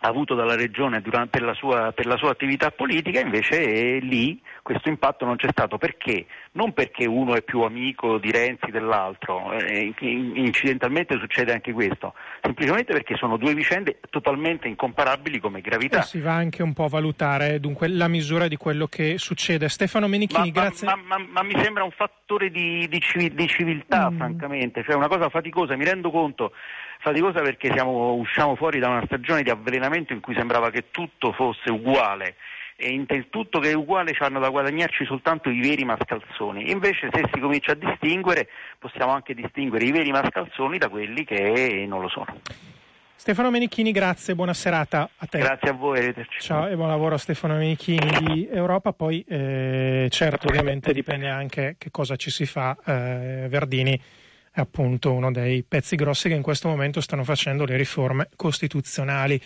avuto 0.00 0.34
dalla 0.34 0.54
Regione 0.54 1.00
durante, 1.00 1.38
per, 1.38 1.42
la 1.42 1.54
sua, 1.54 1.92
per, 1.92 2.06
la 2.06 2.16
sua, 2.16 2.30
attività 2.30 2.70
politica, 2.70 3.18
invece 3.18 3.60
eh, 3.60 3.98
lì 4.00 4.40
questo 4.62 4.88
impatto 4.88 5.24
non 5.24 5.36
c'è 5.36 5.48
stato. 5.50 5.76
Perché? 5.76 6.26
Non 6.52 6.72
perché 6.72 7.06
uno 7.06 7.34
è 7.34 7.42
più 7.42 7.62
amico 7.62 8.18
di 8.18 8.30
Renzi 8.30 8.70
dell'altro, 8.70 9.52
eh, 9.52 9.92
incidentalmente 10.00 11.18
succede 11.18 11.52
anche 11.52 11.72
questo, 11.72 12.14
semplicemente 12.42 12.92
perché 12.92 13.16
sono 13.16 13.36
due 13.36 13.54
vicende 13.54 13.98
totalmente 14.10 14.68
incomparabili 14.68 15.40
come 15.40 15.60
gravità. 15.60 16.00
E 16.00 16.02
si 16.02 16.20
va 16.20 16.34
anche 16.34 16.62
un 16.62 16.74
po' 16.74 16.84
a 16.84 16.88
valutare 16.88 17.58
dunque 17.58 17.88
la 17.88 18.08
misura 18.08 18.46
di 18.46 18.56
quello 18.56 18.86
che 18.86 19.18
succede. 19.18 19.68
Stefano 19.68 20.06
Menichini, 20.06 20.52
ma, 20.52 20.60
grazie. 20.60 20.86
Ma, 20.86 20.96
ma, 20.96 21.18
ma, 21.18 21.42
mi 21.42 21.58
sembra 21.60 21.82
un 21.82 21.90
fattore 21.90 22.50
di, 22.50 22.86
di, 22.88 23.32
di 23.34 23.46
civiltà, 23.48 24.10
mm. 24.10 24.16
francamente, 24.16 24.84
cioè 24.84 24.94
una 24.94 25.08
cosa 25.08 25.28
faticosa, 25.28 25.74
mi 25.76 25.84
rendo 25.84 26.10
conto 26.10 26.52
faticosa 26.98 27.40
perché 27.40 27.70
siamo, 27.72 28.14
usciamo 28.14 28.54
fuori 28.56 28.78
da 28.78 28.88
una 28.88 29.02
stagione 29.04 29.42
di 29.42 29.50
avvelenamento 29.50 30.12
in 30.12 30.20
cui 30.20 30.34
sembrava 30.34 30.70
che 30.70 30.90
tutto 30.90 31.32
fosse 31.32 31.70
uguale 31.70 32.36
e 32.80 32.90
in 32.90 33.06
tutto 33.28 33.58
che 33.58 33.70
è 33.70 33.74
uguale 33.74 34.14
hanno 34.20 34.38
da 34.38 34.50
guadagnarci 34.50 35.04
soltanto 35.04 35.50
i 35.50 35.60
veri 35.60 35.84
mascalzoni. 35.84 36.70
Invece 36.70 37.08
se 37.12 37.28
si 37.32 37.40
comincia 37.40 37.72
a 37.72 37.74
distinguere 37.74 38.48
possiamo 38.78 39.12
anche 39.12 39.34
distinguere 39.34 39.84
i 39.84 39.90
veri 39.90 40.12
mascalzoni 40.12 40.78
da 40.78 40.88
quelli 40.88 41.24
che 41.24 41.84
non 41.88 42.00
lo 42.00 42.08
sono. 42.08 42.40
Stefano 43.16 43.50
Menichini, 43.50 43.90
grazie, 43.90 44.36
buona 44.36 44.54
serata 44.54 45.10
a 45.16 45.26
te. 45.26 45.40
Grazie 45.40 45.70
a 45.70 45.72
voi, 45.72 45.98
arrivederci. 45.98 46.40
Ciao 46.40 46.68
e 46.68 46.76
buon 46.76 46.86
lavoro 46.86 47.16
a 47.16 47.18
Stefano 47.18 47.56
Menichini 47.56 48.16
di 48.20 48.48
Europa. 48.48 48.92
Poi 48.92 49.24
eh, 49.26 50.06
certo, 50.08 50.46
ovviamente 50.46 50.92
dipende 50.92 51.28
anche 51.28 51.74
che 51.78 51.90
cosa 51.90 52.14
ci 52.14 52.30
si 52.30 52.46
fa. 52.46 52.76
Eh, 52.86 53.46
Verdini 53.48 54.00
appunto 54.60 55.12
uno 55.12 55.30
dei 55.30 55.62
pezzi 55.62 55.96
grossi 55.96 56.28
che 56.28 56.34
in 56.34 56.42
questo 56.42 56.68
momento 56.68 57.00
stanno 57.00 57.24
facendo 57.24 57.64
le 57.64 57.76
riforme 57.76 58.28
costituzionali. 58.36 59.40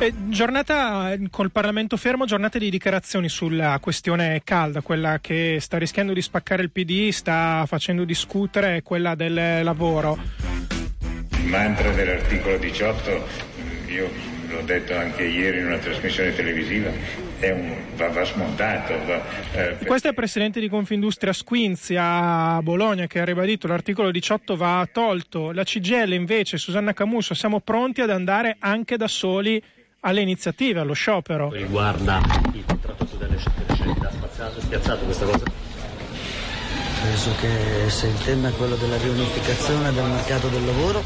Eh, 0.00 0.14
giornata 0.28 1.14
col 1.28 1.50
Parlamento 1.50 1.98
fermo, 1.98 2.24
giornata 2.24 2.56
di 2.56 2.70
dichiarazioni 2.70 3.28
sulla 3.28 3.78
questione 3.82 4.40
calda, 4.42 4.80
quella 4.80 5.18
che 5.20 5.58
sta 5.60 5.76
rischiando 5.76 6.14
di 6.14 6.22
spaccare 6.22 6.62
il 6.62 6.70
PD, 6.70 7.10
sta 7.10 7.64
facendo 7.66 8.04
discutere, 8.04 8.82
quella 8.82 9.14
del 9.14 9.62
lavoro. 9.62 10.18
Il 11.32 11.44
mantra 11.44 11.90
dell'articolo 11.90 12.56
18, 12.56 13.26
mm, 13.60 13.90
io 13.90 14.10
l'ho 14.48 14.62
detto 14.62 14.96
anche 14.96 15.24
ieri 15.24 15.58
in 15.58 15.66
una 15.66 15.76
trasmissione 15.76 16.34
televisiva, 16.34 16.90
un, 17.40 17.76
va, 17.94 18.08
va, 18.08 18.24
smontato. 18.24 18.94
Va, 19.04 19.22
eh, 19.52 19.84
Questo 19.84 20.06
è 20.06 20.10
il 20.10 20.16
presidente 20.16 20.60
di 20.60 20.70
Confindustria 20.70 21.34
Squinzi 21.34 21.94
a 21.98 22.58
Bologna 22.62 23.06
che 23.06 23.20
ha 23.20 23.24
ribadito 23.26 23.66
l'articolo 23.66 24.10
18 24.10 24.56
va 24.56 24.88
tolto. 24.90 25.52
La 25.52 25.64
CGL 25.64 26.14
invece, 26.14 26.56
Susanna 26.56 26.94
Camusso, 26.94 27.34
siamo 27.34 27.60
pronti 27.60 28.00
ad 28.00 28.08
andare 28.08 28.56
anche 28.60 28.96
da 28.96 29.06
soli 29.06 29.62
alle 30.00 30.20
iniziative, 30.20 30.80
allo 30.80 30.92
sciopero. 30.92 31.50
Riguarda 31.50 32.20
il 32.52 32.64
contratto 32.64 33.06
delle 33.16 33.38
scelta, 33.38 34.08
ha 34.08 34.10
spazzato, 34.10 34.60
spiazzato 34.60 35.04
questa 35.04 35.24
cosa? 35.26 35.44
Penso 37.02 37.30
che 37.40 37.88
se 37.88 38.06
il 38.08 38.24
tema 38.24 38.48
è 38.48 38.52
quello 38.52 38.76
della 38.76 38.96
riunificazione 38.98 39.92
del 39.92 40.04
mercato 40.04 40.48
del 40.48 40.64
lavoro 40.64 41.02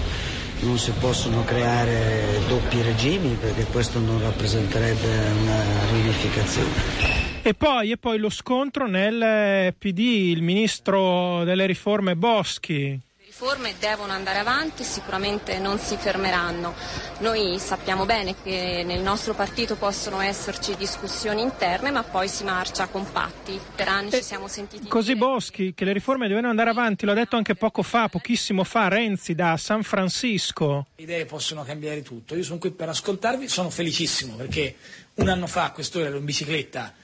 non 0.61 0.78
si 0.78 0.92
possono 0.98 1.44
creare 1.44 2.40
doppi 2.48 2.80
regimi 2.83 3.37
perché 3.40 3.64
questo 3.64 3.98
non 3.98 4.20
rappresenterebbe 4.20 5.09
una 5.42 5.62
riunificazione. 5.92 7.12
E 7.42 7.52
poi, 7.54 7.90
e 7.90 7.96
poi 7.98 8.18
lo 8.18 8.30
scontro 8.30 8.87
nel 8.87 9.74
PD, 9.76 9.98
il 9.98 10.42
ministro 10.42 11.44
delle 11.44 11.66
riforme 11.66 12.16
Boschi 12.16 12.98
riforme 13.37 13.75
devono 13.81 14.12
andare 14.12 14.38
avanti, 14.38 14.85
sicuramente 14.85 15.59
non 15.59 15.81
si 15.81 15.97
fermeranno. 15.97 16.73
Noi 17.18 17.59
sappiamo 17.59 18.05
bene 18.05 18.37
che 18.40 18.85
nel 18.87 19.01
nostro 19.01 19.35
partito 19.35 19.75
possono 19.75 20.20
esserci 20.20 20.77
discussioni 20.77 21.42
interne, 21.42 21.90
ma 21.90 22.05
poi 22.05 22.29
si 22.29 22.44
marcia 22.44 22.87
compatti. 22.87 23.59
Per 23.75 23.88
anni 23.88 24.12
ci 24.12 24.23
siamo 24.23 24.47
sentiti. 24.47 24.87
Così 24.87 25.16
Boschi, 25.16 25.75
che 25.75 25.85
le 25.85 25.92
riforme 25.92 26.29
devono 26.29 26.49
andare 26.49 26.70
avanti, 26.70 27.05
l'ha 27.07 27.12
detto 27.12 27.35
anche 27.35 27.57
poco 27.57 27.83
fa, 27.83 28.09
pochissimo 28.09 28.62
fa, 28.62 28.87
Renzi 28.87 29.35
da 29.35 29.57
San 29.57 29.83
Francisco. 29.83 30.87
Le 30.94 31.03
idee 31.03 31.25
possono 31.25 31.64
cambiare 31.64 32.03
tutto. 32.03 32.37
Io 32.37 32.44
sono 32.44 32.61
qui 32.61 32.70
per 32.70 32.88
ascoltarvi, 32.88 33.49
sono 33.49 33.68
felicissimo 33.68 34.37
perché 34.37 34.77
un 35.14 35.29
anno 35.29 35.49
fa 35.49 35.64
a 35.64 35.70
quest'ora 35.73 36.07
ero 36.07 36.18
in 36.18 36.25
bicicletta 36.25 37.03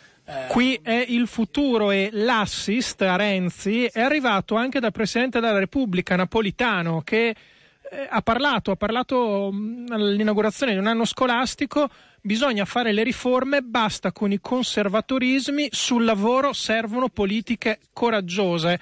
Qui 0.48 0.80
è 0.82 1.04
il 1.08 1.26
futuro 1.26 1.90
e 1.90 2.10
l'assist 2.12 3.02
a 3.02 3.16
Renzi 3.16 3.84
è 3.86 4.00
arrivato 4.00 4.54
anche 4.54 4.78
dal 4.78 4.92
Presidente 4.92 5.40
della 5.40 5.58
Repubblica 5.58 6.14
Napolitano 6.14 7.02
che 7.02 7.28
eh, 7.28 8.06
ha 8.08 8.22
parlato, 8.22 8.70
ha 8.70 8.76
parlato 8.76 9.50
mh, 9.50 9.86
all'inaugurazione 9.90 10.72
di 10.72 10.78
un 10.78 10.86
anno 10.86 11.04
scolastico, 11.04 11.88
bisogna 12.20 12.64
fare 12.64 12.92
le 12.92 13.02
riforme, 13.02 13.62
basta 13.62 14.12
con 14.12 14.30
i 14.30 14.40
conservatorismi, 14.40 15.68
sul 15.72 16.04
lavoro 16.04 16.52
servono 16.52 17.08
politiche 17.08 17.80
coraggiose. 17.92 18.78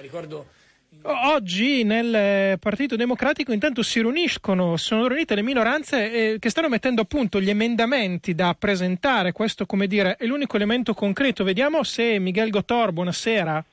Ricordo 0.00 0.58
Oggi 1.02 1.82
nel 1.82 2.58
Partito 2.58 2.94
Democratico 2.94 3.52
intanto 3.52 3.82
si 3.82 4.00
riuniscono, 4.00 4.76
sono 4.76 5.06
riunite 5.08 5.34
le 5.34 5.42
minoranze 5.42 6.12
eh, 6.12 6.38
che 6.38 6.50
stanno 6.50 6.68
mettendo 6.68 7.02
a 7.02 7.04
punto 7.04 7.40
gli 7.40 7.48
emendamenti 7.48 8.34
da 8.34 8.54
presentare, 8.58 9.32
questo 9.32 9.64
come 9.64 9.86
dire 9.86 10.16
è 10.16 10.26
l'unico 10.26 10.56
elemento 10.56 10.92
concreto. 10.92 11.42
Vediamo 11.42 11.82
se 11.84 12.18
Miguel 12.18 12.50
Gotor, 12.50 12.92
buonasera. 12.92 13.64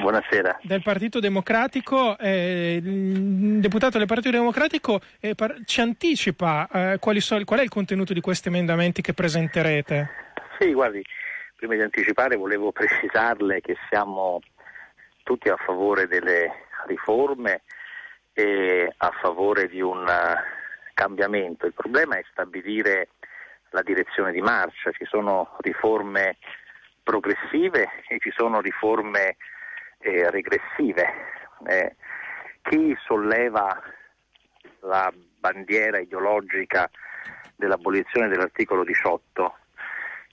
Buonasera. 0.00 0.58
Del 0.62 0.82
Partito 0.82 1.18
Democratico, 1.18 2.18
eh, 2.18 2.78
il 2.82 3.60
deputato 3.60 3.96
del 3.96 4.06
Partito 4.06 4.30
Democratico 4.30 5.00
eh, 5.20 5.34
par- 5.34 5.62
ci 5.64 5.80
anticipa 5.80 6.68
eh, 6.70 6.98
quali 6.98 7.20
so- 7.20 7.42
qual 7.44 7.60
è 7.60 7.62
il 7.62 7.70
contenuto 7.70 8.12
di 8.12 8.20
questi 8.20 8.48
emendamenti 8.48 9.00
che 9.00 9.14
presenterete. 9.14 10.10
Sì, 10.58 10.74
guardi, 10.74 11.02
prima 11.56 11.74
di 11.74 11.80
anticipare 11.80 12.36
volevo 12.36 12.70
precisarle 12.72 13.62
che 13.62 13.76
siamo 13.88 14.40
tutti 15.28 15.50
a 15.50 15.56
favore 15.56 16.06
delle 16.06 16.50
riforme 16.86 17.60
e 18.32 18.90
a 18.96 19.10
favore 19.20 19.68
di 19.68 19.82
un 19.82 19.98
uh, 19.98 20.92
cambiamento. 20.94 21.66
Il 21.66 21.74
problema 21.74 22.16
è 22.16 22.24
stabilire 22.30 23.10
la 23.72 23.82
direzione 23.82 24.32
di 24.32 24.40
marcia, 24.40 24.90
ci 24.92 25.04
sono 25.04 25.54
riforme 25.58 26.38
progressive 27.02 27.90
e 28.08 28.18
ci 28.20 28.32
sono 28.34 28.62
riforme 28.62 29.36
eh, 29.98 30.30
regressive. 30.30 31.04
Eh, 31.66 31.94
chi 32.62 32.96
solleva 33.04 33.82
la 34.80 35.12
bandiera 35.38 35.98
ideologica 35.98 36.88
dell'abolizione 37.54 38.28
dell'articolo 38.28 38.82
18, 38.82 39.56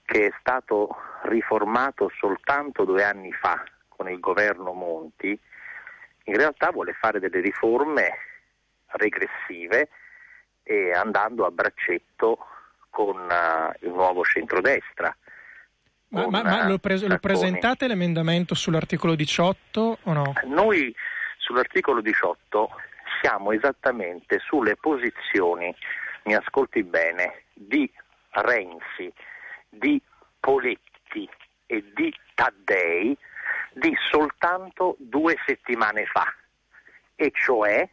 che 0.06 0.28
è 0.28 0.32
stato 0.40 0.96
riformato 1.24 2.10
soltanto 2.18 2.84
due 2.86 3.04
anni 3.04 3.30
fa 3.32 3.62
con 3.96 4.08
il 4.10 4.20
governo 4.20 4.72
Monti, 4.72 5.38
in 6.24 6.36
realtà 6.36 6.70
vuole 6.70 6.92
fare 6.92 7.18
delle 7.18 7.40
riforme 7.40 8.10
regressive 8.88 9.88
e 10.62 10.92
andando 10.92 11.44
a 11.46 11.50
braccetto 11.50 12.38
con 12.90 13.16
uh, 13.16 13.86
il 13.86 13.92
nuovo 13.92 14.24
centrodestra. 14.24 15.14
Ma, 16.08 16.28
ma, 16.28 16.42
ma 16.42 16.68
lo, 16.68 16.78
pres- 16.78 17.06
lo, 17.06 17.18
presentate 17.18 17.86
l'emendamento 17.88 18.54
sull'articolo 18.54 19.14
18 19.14 19.98
o 20.02 20.12
no? 20.12 20.32
Noi 20.44 20.94
sull'articolo 21.38 22.00
18 22.00 22.70
siamo 23.20 23.52
esattamente 23.52 24.38
sulle 24.38 24.76
posizioni, 24.76 25.74
mi 26.24 26.34
ascolti 26.34 26.82
bene, 26.82 27.42
di 27.52 27.90
Renzi, 28.30 29.12
di 29.68 30.00
Poletti 30.38 31.28
e 31.66 31.84
di 31.94 32.12
Taddei 32.34 33.16
di 33.76 33.94
soltanto 34.10 34.96
due 34.98 35.36
settimane 35.44 36.06
fa, 36.06 36.24
e 37.14 37.30
cioè 37.34 37.86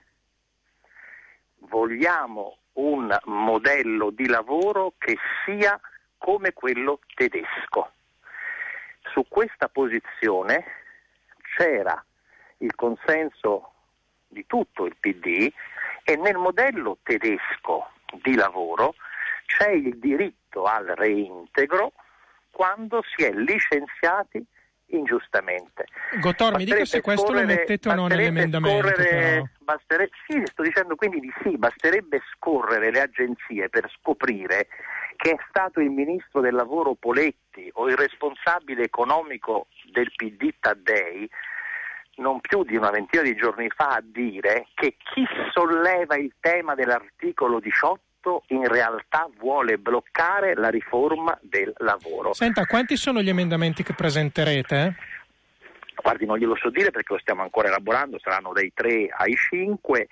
vogliamo 1.67 2.59
un 2.73 3.13
modello 3.25 4.09
di 4.11 4.27
lavoro 4.27 4.93
che 4.97 5.17
sia 5.43 5.77
come 6.17 6.53
quello 6.53 6.99
tedesco. 7.13 7.91
Su 9.11 9.25
questa 9.27 9.67
posizione 9.67 10.63
c'era 11.57 12.01
il 12.59 12.73
consenso 12.75 13.73
di 14.29 14.45
tutto 14.45 14.85
il 14.85 14.95
PD 14.97 15.51
e 16.05 16.15
nel 16.15 16.37
modello 16.37 16.99
tedesco 17.03 17.89
di 18.21 18.35
lavoro 18.35 18.95
c'è 19.47 19.71
il 19.71 19.99
diritto 19.99 20.63
al 20.63 20.85
reintegro 20.85 21.91
quando 22.51 23.03
si 23.03 23.25
è 23.25 23.33
licenziati 23.33 24.45
ingiustamente. 24.87 25.85
Gottor, 26.19 26.55
mi 26.55 26.65
dica 26.65 26.85
se 26.85 27.01
questo 27.01 27.31
lo 27.31 27.43
mettete 27.43 27.89
o 27.89 27.95
no 27.95 28.07
nell'emendamento. 28.07 28.87
Scorrere, 28.87 30.09
sì, 30.27 30.41
sto 30.45 30.63
dicendo 30.63 30.95
quindi 30.95 31.19
di 31.19 31.31
sì, 31.41 31.57
basterebbe 31.57 32.21
scorrere 32.35 32.91
le 32.91 33.01
agenzie 33.01 33.69
per 33.69 33.89
scoprire 33.99 34.67
che 35.15 35.31
è 35.31 35.37
stato 35.47 35.79
il 35.79 35.89
ministro 35.89 36.41
del 36.41 36.53
lavoro 36.53 36.95
Poletti 36.95 37.69
o 37.73 37.87
il 37.87 37.95
responsabile 37.95 38.83
economico 38.83 39.67
del 39.91 40.11
PD 40.15 40.53
Taddei 40.59 41.29
non 42.15 42.39
più 42.41 42.63
di 42.63 42.75
una 42.75 42.91
ventina 42.91 43.23
di 43.23 43.35
giorni 43.35 43.69
fa 43.69 43.95
a 43.95 44.03
dire 44.03 44.67
che 44.75 44.97
chi 44.97 45.25
solleva 45.51 46.15
il 46.15 46.33
tema 46.39 46.75
dell'articolo 46.75 47.59
18 47.59 47.99
in 48.47 48.67
realtà 48.67 49.29
vuole 49.37 49.77
bloccare 49.77 50.55
la 50.55 50.69
riforma 50.69 51.37
del 51.41 51.73
lavoro. 51.77 52.33
Senta, 52.33 52.65
quanti 52.65 52.95
sono 52.95 53.21
gli 53.21 53.29
emendamenti 53.29 53.83
che 53.83 53.93
presenterete? 53.93 54.95
Guardi, 56.01 56.25
non 56.25 56.37
glielo 56.37 56.55
so 56.55 56.69
dire 56.69 56.91
perché 56.91 57.13
lo 57.13 57.19
stiamo 57.19 57.41
ancora 57.43 57.67
elaborando, 57.67 58.19
saranno 58.19 58.51
dai 58.53 58.71
3 58.73 59.07
ai 59.17 59.35
5. 59.35 60.07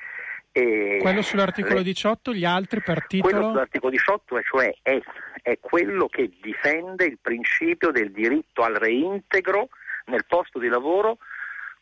E 0.54 1.00
quello 1.02 1.22
sull'articolo 1.22 1.76
le... 1.76 1.84
18, 1.84 2.34
gli 2.34 2.46
altri 2.46 2.82
per 2.82 3.08
titolo? 3.08 3.32
Quello 3.32 3.50
sull'articolo 3.50 3.92
18 3.92 4.42
cioè 4.42 4.74
è, 4.82 5.00
è 5.42 5.58
quello 5.60 6.08
che 6.08 6.32
difende 6.42 7.06
il 7.06 7.18
principio 7.22 7.92
del 7.92 8.12
diritto 8.12 8.64
al 8.64 8.76
reintegro 8.76 9.70
nel 10.06 10.26
posto 10.28 10.60
di 10.60 10.68
lavoro 10.68 11.18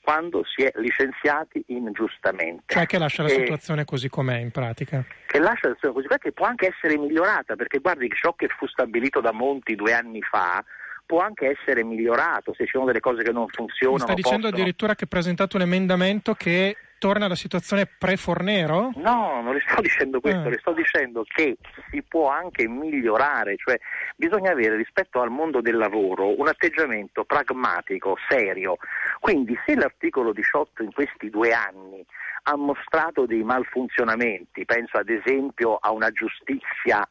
quando 0.09 0.41
si 0.43 0.63
è 0.63 0.71
licenziati 0.77 1.63
ingiustamente. 1.67 2.63
Cioè 2.73 2.87
che 2.87 2.97
lascia 2.97 3.21
la 3.21 3.29
E- 3.29 3.33
situazione 3.43 3.85
così 3.85 4.09
com'è 4.09 4.37
in 4.39 4.49
pratica. 4.49 5.05
che 5.27 5.37
lascia 5.37 5.67
la 5.67 5.75
situazione 5.75 5.93
così 5.93 6.07
com'è, 6.07 6.17
che 6.17 6.31
può 6.31 6.45
anche 6.47 6.73
essere 6.75 6.97
migliorata, 6.97 7.55
perché 7.55 7.77
guardi 7.77 8.09
ciò 8.19 8.33
che 8.33 8.47
fu 8.47 8.65
stabilito 8.65 9.21
da 9.21 9.31
Monti 9.31 9.75
due 9.75 9.93
anni 9.93 10.21
fa 10.23 10.63
può 11.05 11.19
anche 11.21 11.55
essere 11.59 11.83
migliorato 11.83 12.53
se 12.55 12.65
ci 12.65 12.71
sono 12.71 12.85
delle 12.85 12.99
cose 12.99 13.21
che 13.21 13.31
non 13.31 13.47
funzionano. 13.49 13.97
Mi 13.97 14.03
sta 14.03 14.13
dicendo 14.15 14.41
possono- 14.41 14.55
addirittura 14.61 14.95
che 14.95 15.03
ha 15.03 15.07
presentato 15.07 15.57
un 15.57 15.61
emendamento 15.63 16.33
che 16.33 16.75
torna 16.99 17.25
alla 17.25 17.35
situazione 17.35 17.87
pre-Fornero? 17.87 18.91
No, 18.95 19.41
non 19.41 19.53
le 19.55 19.61
sto 19.67 19.81
dicendo 19.81 20.19
questo, 20.19 20.41
Ah. 20.47 20.49
le 20.49 20.57
sto 20.59 20.73
dicendo 20.73 21.23
che 21.23 21.57
si 21.89 22.03
può 22.03 22.29
anche 22.29 22.67
migliorare, 22.67 23.55
cioè 23.57 23.79
bisogna 24.15 24.51
avere 24.51 24.75
rispetto 24.75 25.19
al 25.21 25.31
mondo 25.31 25.61
del 25.61 25.77
lavoro 25.77 26.39
un 26.39 26.47
atteggiamento 26.47 27.23
pragmatico, 27.23 28.15
serio. 28.29 28.77
Quindi 29.19 29.57
se 29.65 29.73
l'articolo 29.75 30.31
18 30.33 30.83
in 30.83 30.91
questi 30.93 31.29
due 31.31 31.51
anni 31.53 32.05
ha 32.43 32.55
mostrato 32.55 33.25
dei 33.25 33.43
malfunzionamenti, 33.43 34.65
penso 34.65 34.97
ad 34.97 35.09
esempio 35.09 35.77
a 35.81 35.91
una 35.91 36.11
giustizia 36.11 37.07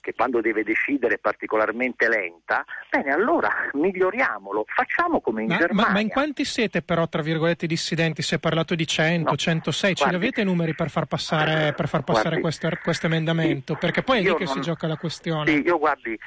che 0.00 0.14
quando 0.14 0.40
deve 0.40 0.62
decidere 0.64 1.14
è 1.14 1.18
particolarmente 1.18 2.08
lenta, 2.08 2.64
bene, 2.90 3.12
allora 3.12 3.50
miglioriamolo, 3.74 4.64
facciamo 4.66 5.20
come 5.20 5.42
in 5.42 5.48
Ma, 5.48 5.56
Germania. 5.58 5.86
ma- 5.88 5.92
ma 5.92 6.00
in 6.00 6.08
quanti 6.08 6.44
siete 6.44 6.82
però, 6.82 7.06
tra 7.08 7.22
virgolette, 7.22 7.66
dissidenti? 7.66 8.22
Si 8.22 8.34
è 8.34 8.38
parlato 8.38 8.74
di 8.74 8.86
100, 8.86 9.36
106, 9.36 9.94
ce 9.94 10.02
guardi- 10.04 10.18
li 10.18 10.24
avete 10.24 10.40
i 10.40 10.44
numeri 10.44 10.74
per 10.74 10.90
far 10.90 11.06
passare, 11.06 11.72
per 11.74 11.86
far 11.88 12.02
passare 12.02 12.40
Guardi, 12.40 12.40
questo, 12.40 12.68
questo 12.82 13.06
emendamento? 13.06 13.74
Perché 13.76 14.02
poi 14.02 14.18
è 14.18 14.22
lì 14.22 14.34
che 14.36 14.46
si 14.46 14.54
non- 14.54 14.62
gioca 14.62 14.86
la 14.86 14.96
questione. 14.96 15.46
Sì, 15.50 15.62
io 15.62 15.78
guardi, 15.78 16.18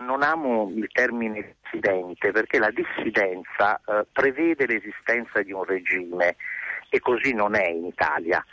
non 0.00 0.22
amo 0.22 0.70
il 0.74 0.88
termine 0.92 1.54
dissidente 1.62 2.32
perché 2.32 2.58
la 2.58 2.70
dissidenza 2.70 3.80
eh, 3.86 4.06
prevede 4.12 4.66
l'esistenza 4.66 5.40
di 5.42 5.52
un 5.52 5.64
regime 5.64 6.36
e 6.90 7.00
così 7.00 7.32
non 7.32 7.54
è 7.54 7.66
in 7.68 7.86
Italia. 7.86 8.44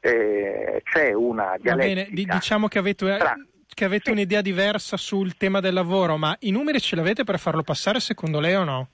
Eh, 0.00 0.82
c'è 0.84 1.12
una 1.12 1.44
Va 1.44 1.56
dialettica. 1.58 1.94
bene, 2.02 2.08
di- 2.10 2.26
diciamo 2.26 2.68
che 2.68 2.78
avete, 2.78 3.14
eh, 3.14 3.18
tra- 3.18 3.36
che 3.74 3.84
avete 3.84 4.10
un'idea 4.10 4.40
diversa 4.40 4.96
sul 4.96 5.36
tema 5.36 5.60
del 5.60 5.74
lavoro, 5.74 6.16
ma 6.16 6.34
i 6.40 6.50
numeri 6.50 6.80
ce 6.80 6.94
li 6.94 7.00
avete 7.02 7.24
per 7.24 7.38
farlo 7.38 7.62
passare 7.62 8.00
secondo 8.00 8.40
lei 8.40 8.54
o 8.54 8.64
no? 8.64 8.88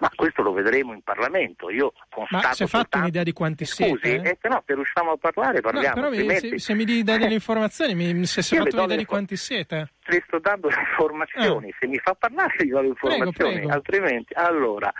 Ma 0.00 0.10
questo 0.14 0.40
lo 0.40 0.52
vedremo 0.54 0.94
in 0.94 1.02
Parlamento. 1.02 1.68
Io 1.68 1.92
Ma 2.16 2.26
si 2.28 2.34
è 2.36 2.38
fatto 2.40 2.66
soltanto- 2.66 2.98
un'idea 3.00 3.22
di 3.22 3.32
quanti 3.34 3.66
Scusi, 3.66 3.98
siete? 4.00 4.30
eh, 4.30 4.38
se 4.40 4.48
no, 4.48 4.62
se 4.66 4.74
riusciamo 4.74 5.10
a 5.12 5.16
parlare 5.18 5.56
No, 5.56 5.60
parliamo. 5.60 6.00
mi- 6.00 6.06
altrimenti- 6.06 6.48
se, 6.48 6.58
se 6.58 6.74
mi 6.74 6.84
dai 6.86 7.18
delle 7.18 7.34
informazioni, 7.34 7.94
mi, 7.94 8.24
se 8.24 8.40
si 8.40 8.54
è 8.54 8.58
fatto 8.60 8.76
un'idea 8.78 8.96
di 8.96 9.04
quanti 9.04 9.36
siete. 9.36 9.90
le 10.06 10.22
sto 10.26 10.38
dando 10.38 10.68
le 10.68 10.80
informazioni, 10.88 11.74
se 11.78 11.86
mi 11.86 11.98
fa 11.98 12.14
parlare 12.14 12.54
gli 12.64 12.70
do 12.70 12.80
le 12.80 12.86
informazioni, 12.88 13.50
Eh. 13.50 13.56
prego. 13.58 13.72
altrimenti 13.72 14.32
allora 14.34 14.90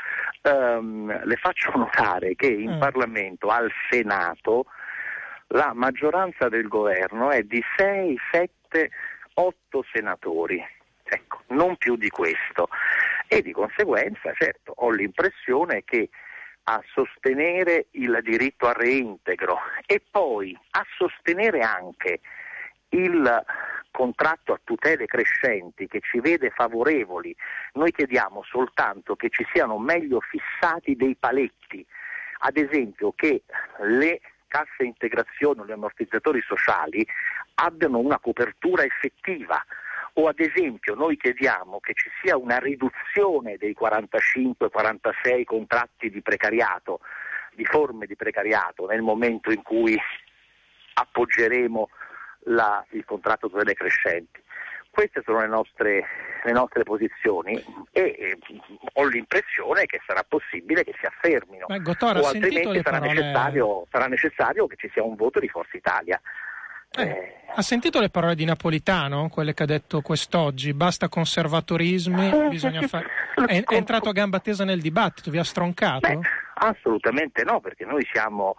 ehm, 0.42 1.24
le 1.24 1.36
faccio 1.36 1.70
notare 1.76 2.34
che 2.34 2.48
in 2.48 2.74
Mm. 2.74 2.78
Parlamento, 2.78 3.48
al 3.48 3.70
Senato, 3.88 4.66
la 5.48 5.72
maggioranza 5.74 6.48
del 6.50 6.68
governo 6.68 7.30
è 7.30 7.42
di 7.42 7.62
6, 7.76 8.16
7, 8.70 8.90
8 9.34 9.84
senatori, 9.92 10.64
ecco, 11.02 11.42
non 11.48 11.76
più 11.76 11.96
di 11.96 12.08
questo. 12.08 12.68
E 13.26 13.42
di 13.42 13.52
conseguenza, 13.52 14.32
certo, 14.34 14.72
ho 14.76 14.90
l'impressione 14.90 15.82
che 15.84 16.08
a 16.64 16.82
sostenere 16.92 17.86
il 17.92 18.18
diritto 18.22 18.66
al 18.66 18.74
reintegro 18.74 19.58
e 19.86 20.02
poi 20.10 20.56
a 20.70 20.84
sostenere 20.96 21.60
anche 21.60 22.20
il 22.90 23.44
contratto 23.90 24.52
a 24.52 24.60
tutele 24.62 25.06
crescenti 25.06 25.86
che 25.86 26.00
ci 26.00 26.20
vede 26.20 26.50
favorevoli, 26.50 27.34
noi 27.74 27.92
chiediamo 27.92 28.42
soltanto 28.44 29.16
che 29.16 29.30
ci 29.30 29.44
siano 29.52 29.78
meglio 29.78 30.20
fissati 30.20 30.96
dei 30.96 31.16
paletti, 31.16 31.84
ad 32.40 32.56
esempio 32.56 33.12
che 33.14 33.42
le 33.82 34.20
casse 34.50 34.82
integrazione 34.82 35.60
o 35.60 35.66
gli 35.66 35.70
ammortizzatori 35.70 36.42
sociali 36.42 37.06
abbiano 37.54 37.98
una 37.98 38.18
copertura 38.18 38.82
effettiva 38.82 39.64
o 40.14 40.26
ad 40.26 40.40
esempio 40.40 40.94
noi 40.94 41.16
chiediamo 41.16 41.78
che 41.78 41.92
ci 41.94 42.10
sia 42.20 42.36
una 42.36 42.58
riduzione 42.58 43.56
dei 43.56 43.76
45-46 43.78 45.44
contratti 45.44 46.10
di 46.10 46.20
precariato, 46.20 47.00
di 47.54 47.64
forme 47.64 48.06
di 48.06 48.16
precariato 48.16 48.86
nel 48.86 49.02
momento 49.02 49.52
in 49.52 49.62
cui 49.62 49.96
appoggeremo 50.94 51.88
la- 52.44 52.84
il 52.90 53.04
contratto 53.04 53.46
delle 53.48 53.74
crescenti. 53.74 54.42
Queste 54.90 55.22
sono 55.24 55.40
le 55.40 55.46
nostre, 55.46 56.04
le 56.44 56.52
nostre 56.52 56.82
posizioni 56.82 57.54
e 57.92 58.00
eh, 58.00 58.38
ho 58.94 59.06
l'impressione 59.06 59.86
che 59.86 60.00
sarà 60.04 60.24
possibile 60.26 60.82
che 60.82 60.94
si 60.98 61.06
affermino 61.06 61.66
Beh, 61.66 61.80
Gottora, 61.80 62.18
ha 62.18 62.22
o 62.22 62.26
altrimenti 62.26 62.80
sarà, 62.82 62.98
parole- 62.98 63.14
necessario, 63.14 63.86
sarà 63.90 64.06
necessario 64.06 64.66
che 64.66 64.76
ci 64.76 64.90
sia 64.92 65.02
un 65.02 65.14
voto 65.14 65.38
di 65.38 65.48
Forza 65.48 65.76
Italia. 65.76 66.20
Eh, 66.92 67.34
ha 67.54 67.62
sentito 67.62 68.00
le 68.00 68.10
parole 68.10 68.34
di 68.34 68.44
Napolitano, 68.44 69.28
quelle 69.28 69.54
che 69.54 69.62
ha 69.62 69.66
detto 69.66 70.00
quest'oggi? 70.00 70.74
Basta 70.74 71.08
conservatorismi, 71.08 72.48
bisogna 72.48 72.82
fare. 72.82 73.06
È, 73.46 73.62
è 73.64 73.74
entrato 73.74 74.08
a 74.08 74.12
gamba 74.12 74.40
tesa 74.40 74.64
nel 74.64 74.80
dibattito, 74.80 75.30
vi 75.30 75.38
ha 75.38 75.44
stroncato? 75.44 76.20
Assolutamente 76.62 77.42
no, 77.42 77.60
perché 77.60 77.86
noi 77.86 78.06
siamo, 78.12 78.56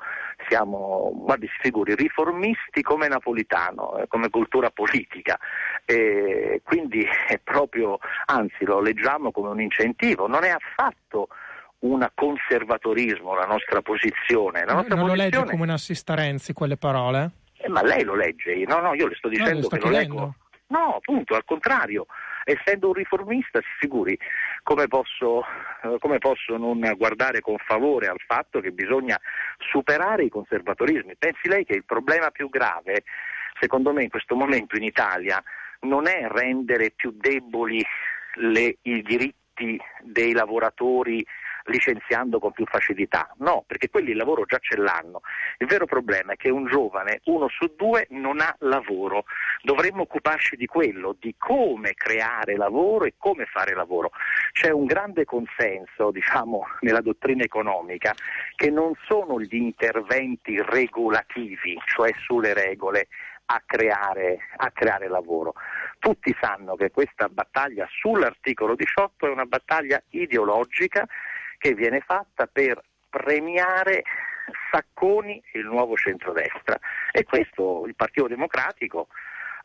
siamo 0.47 1.11
guardi, 1.13 1.45
si 1.47 1.57
figuri, 1.61 1.93
riformisti 1.93 2.81
come 2.81 3.07
Napolitano, 3.07 3.99
eh, 3.99 4.07
come 4.07 4.29
cultura 4.29 4.71
politica, 4.71 5.37
e 5.85 6.61
quindi 6.63 7.07
è 7.27 7.37
proprio, 7.37 7.99
anzi 8.25 8.65
lo 8.65 8.79
leggiamo 8.79 9.31
come 9.31 9.49
un 9.49 9.61
incentivo, 9.61 10.27
non 10.27 10.43
è 10.43 10.49
affatto 10.49 11.27
un 11.79 12.07
conservatorismo 12.15 13.35
la 13.35 13.45
nostra 13.45 13.81
posizione. 13.81 14.65
La 14.65 14.73
nostra 14.73 14.95
non 14.95 15.05
lo 15.05 15.13
legge 15.13 15.29
posizione 15.29 15.51
come 15.51 15.63
un 15.63 15.69
assista 15.69 16.15
Renzi 16.15 16.53
quelle 16.53 16.77
parole? 16.77 17.31
eh, 17.57 17.69
ma 17.69 17.83
lei 17.83 18.03
lo 18.03 18.15
legge? 18.15 18.55
No, 18.65 18.79
no, 18.79 18.93
io 18.95 19.07
le 19.07 19.15
sto 19.15 19.27
No, 19.27 19.33
dicendo 19.35 19.61
sto 19.63 19.77
che 19.77 19.83
lo 19.83 19.89
leggo. 19.89 20.35
No, 20.67 20.95
appunto, 20.95 21.35
al 21.35 21.45
contrario. 21.45 22.07
Essendo 22.43 22.87
un 22.87 22.93
riformista, 22.93 23.59
si 23.59 23.67
figuri 23.79 24.17
come 24.63 24.87
posso, 24.87 25.43
eh, 25.83 25.97
come 25.99 26.17
posso 26.17 26.57
non 26.57 26.79
guardare 26.97 27.41
con 27.41 27.57
favore 27.57 28.07
al 28.07 28.19
fatto 28.25 28.59
che 28.59 28.71
bisogna 28.71 29.19
superare 29.57 30.23
i 30.23 30.29
conservatorismi. 30.29 31.15
Pensi 31.17 31.47
lei 31.47 31.65
che 31.65 31.75
il 31.75 31.85
problema 31.85 32.29
più 32.31 32.49
grave, 32.49 33.03
secondo 33.59 33.93
me, 33.93 34.03
in 34.03 34.09
questo 34.09 34.35
momento 34.35 34.75
in 34.75 34.83
Italia 34.83 35.41
non 35.81 36.07
è 36.07 36.27
rendere 36.27 36.91
più 36.91 37.11
deboli 37.15 37.83
le- 38.35 38.77
i 38.83 39.01
diritti 39.01 39.79
dei 40.01 40.31
lavoratori 40.33 41.25
licenziando 41.65 42.39
con 42.39 42.51
più 42.51 42.65
facilità. 42.65 43.33
No, 43.37 43.63
perché 43.67 43.89
quelli 43.89 44.11
il 44.11 44.17
lavoro 44.17 44.45
già 44.45 44.57
ce 44.59 44.77
l'hanno. 44.77 45.21
Il 45.57 45.67
vero 45.67 45.85
problema 45.85 46.33
è 46.33 46.35
che 46.35 46.49
un 46.49 46.65
giovane, 46.65 47.21
uno 47.25 47.47
su 47.49 47.73
due, 47.75 48.07
non 48.09 48.39
ha 48.39 48.55
lavoro. 48.59 49.25
Dovremmo 49.61 50.03
occuparci 50.03 50.55
di 50.55 50.65
quello, 50.65 51.15
di 51.19 51.35
come 51.37 51.93
creare 51.93 52.55
lavoro 52.55 53.05
e 53.05 53.13
come 53.17 53.45
fare 53.45 53.73
lavoro. 53.73 54.11
C'è 54.51 54.69
un 54.69 54.85
grande 54.85 55.25
consenso, 55.25 56.11
diciamo, 56.11 56.65
nella 56.81 57.01
dottrina 57.01 57.43
economica 57.43 58.13
che 58.55 58.69
non 58.69 58.93
sono 59.05 59.39
gli 59.39 59.55
interventi 59.55 60.61
regolativi, 60.61 61.77
cioè 61.85 62.11
sulle 62.17 62.53
regole, 62.53 63.07
a 63.45 63.61
creare, 63.65 64.39
a 64.57 64.71
creare 64.71 65.07
lavoro. 65.09 65.53
Tutti 65.99 66.35
sanno 66.39 66.75
che 66.75 66.89
questa 66.89 67.27
battaglia 67.27 67.87
sull'articolo 67.89 68.75
18 68.75 69.27
è 69.27 69.29
una 69.29 69.45
battaglia 69.45 70.01
ideologica 70.09 71.05
che 71.61 71.75
viene 71.75 71.99
fatta 71.99 72.47
per 72.51 72.81
premiare 73.07 74.03
Sacconi 74.71 75.41
e 75.51 75.59
il 75.59 75.65
nuovo 75.65 75.95
centrodestra 75.95 76.79
e 77.11 77.23
questo 77.23 77.83
il 77.85 77.93
Partito 77.95 78.27
Democratico 78.27 79.07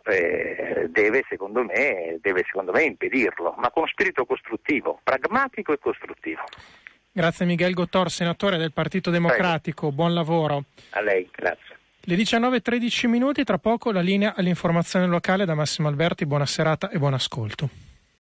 eh, 0.04 0.86
deve, 0.90 1.24
secondo 1.28 1.64
me, 1.64 2.18
deve 2.20 2.44
secondo 2.46 2.70
me 2.72 2.84
impedirlo, 2.84 3.54
ma 3.56 3.70
con 3.70 3.86
spirito 3.88 4.26
costruttivo, 4.26 5.00
pragmatico 5.02 5.72
e 5.72 5.78
costruttivo. 5.78 6.44
Grazie 7.10 7.46
Miguel 7.46 7.72
Gottor, 7.72 8.10
senatore 8.10 8.58
del 8.58 8.72
Partito 8.72 9.10
Democratico, 9.10 9.90
buon 9.90 10.12
lavoro. 10.12 10.64
A 10.90 11.00
lei, 11.00 11.28
grazie. 11.32 11.74
Le 12.00 12.14
19.13 12.14 13.08
minuti, 13.08 13.42
tra 13.42 13.58
poco 13.58 13.90
la 13.90 14.02
linea 14.02 14.34
all'informazione 14.36 15.06
locale 15.06 15.46
da 15.46 15.54
Massimo 15.54 15.88
Alberti, 15.88 16.26
buona 16.26 16.46
serata 16.46 16.90
e 16.90 16.98
buon 16.98 17.14
ascolto. 17.14 17.85